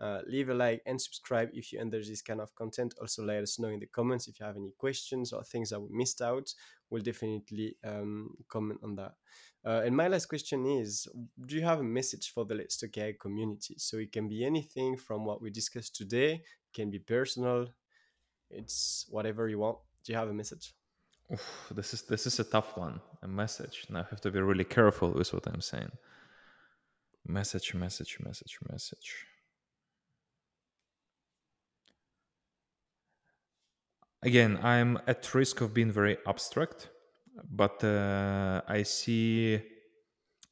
[0.00, 2.94] uh, leave a like and subscribe if you enjoy this kind of content.
[3.00, 5.80] Also, let us know in the comments if you have any questions or things that
[5.80, 6.52] we missed out.
[6.88, 9.12] We'll definitely um, comment on that.
[9.64, 11.06] Uh, and my last question is
[11.46, 13.74] Do you have a message for the Let's Talk AI community?
[13.76, 17.68] So it can be anything from what we discussed today, it can be personal,
[18.50, 19.78] it's whatever you want.
[20.04, 20.74] Do you have a message?
[21.32, 23.00] Oof, this is this is a tough one.
[23.22, 23.86] A message.
[23.90, 25.92] Now I have to be really careful with what I'm saying.
[27.26, 29.26] Message, message, message, message.
[34.22, 36.90] Again, I'm at risk of being very abstract,
[37.50, 39.62] but uh, I see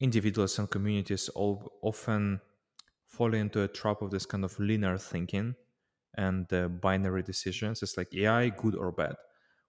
[0.00, 2.40] individuals and communities all often
[3.06, 5.54] fall into a trap of this kind of linear thinking
[6.16, 7.82] and uh, binary decisions.
[7.82, 9.16] It's like AI, good or bad,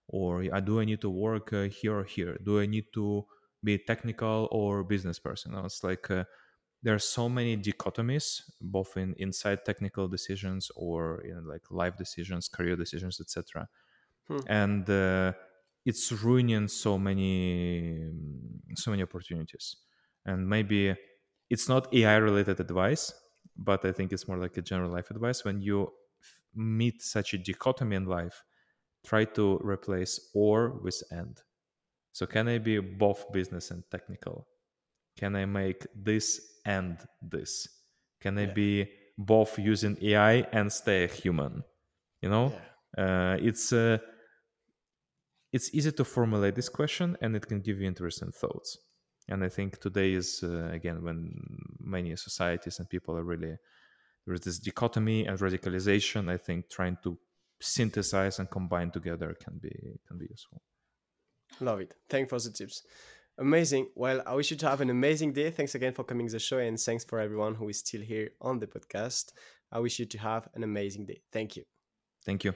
[0.08, 2.38] or do I need to work uh, here or here?
[2.44, 3.26] Do I need to
[3.64, 5.56] be technical or business person?
[5.66, 6.24] It's like uh,
[6.82, 12.48] there are so many dichotomies, both in inside technical decisions or in like life decisions,
[12.48, 13.68] career decisions, etc.
[14.30, 14.46] Hmm.
[14.46, 15.34] And uh,
[15.86, 18.12] it's ruining so many
[18.76, 19.78] so many opportunities.
[20.26, 20.96] And maybe
[21.50, 23.14] it's not AI related advice,
[23.56, 25.44] but I think it's more like a general life advice.
[25.44, 28.44] When you f- meet such a dichotomy in life,
[29.06, 31.42] try to replace or with and.
[32.12, 34.48] So can I be both business and technical?
[35.18, 37.68] Can I make this and this?
[38.22, 38.54] Can I Yeah.
[38.54, 41.64] be both using AI and stay a human?
[42.22, 42.66] You know, Yeah.
[42.98, 44.00] uh, it's uh,
[45.52, 48.78] it's easy to formulate this question, and it can give you interesting thoughts.
[49.28, 51.32] And I think today is uh, again when
[51.80, 53.56] many societies and people are really
[54.26, 56.30] there is this dichotomy and radicalization.
[56.30, 57.18] I think trying to
[57.62, 60.62] synthesize and combine together can be can be useful.
[61.60, 61.94] Love it.
[62.10, 62.84] Thanks for the tips.
[63.38, 63.88] Amazing.
[63.96, 65.50] Well, I wish you to have an amazing day.
[65.50, 68.32] Thanks again for coming to the show, and thanks for everyone who is still here
[68.42, 69.32] on the podcast.
[69.72, 71.22] I wish you to have an amazing day.
[71.32, 71.64] Thank you.
[72.26, 72.54] Thank you.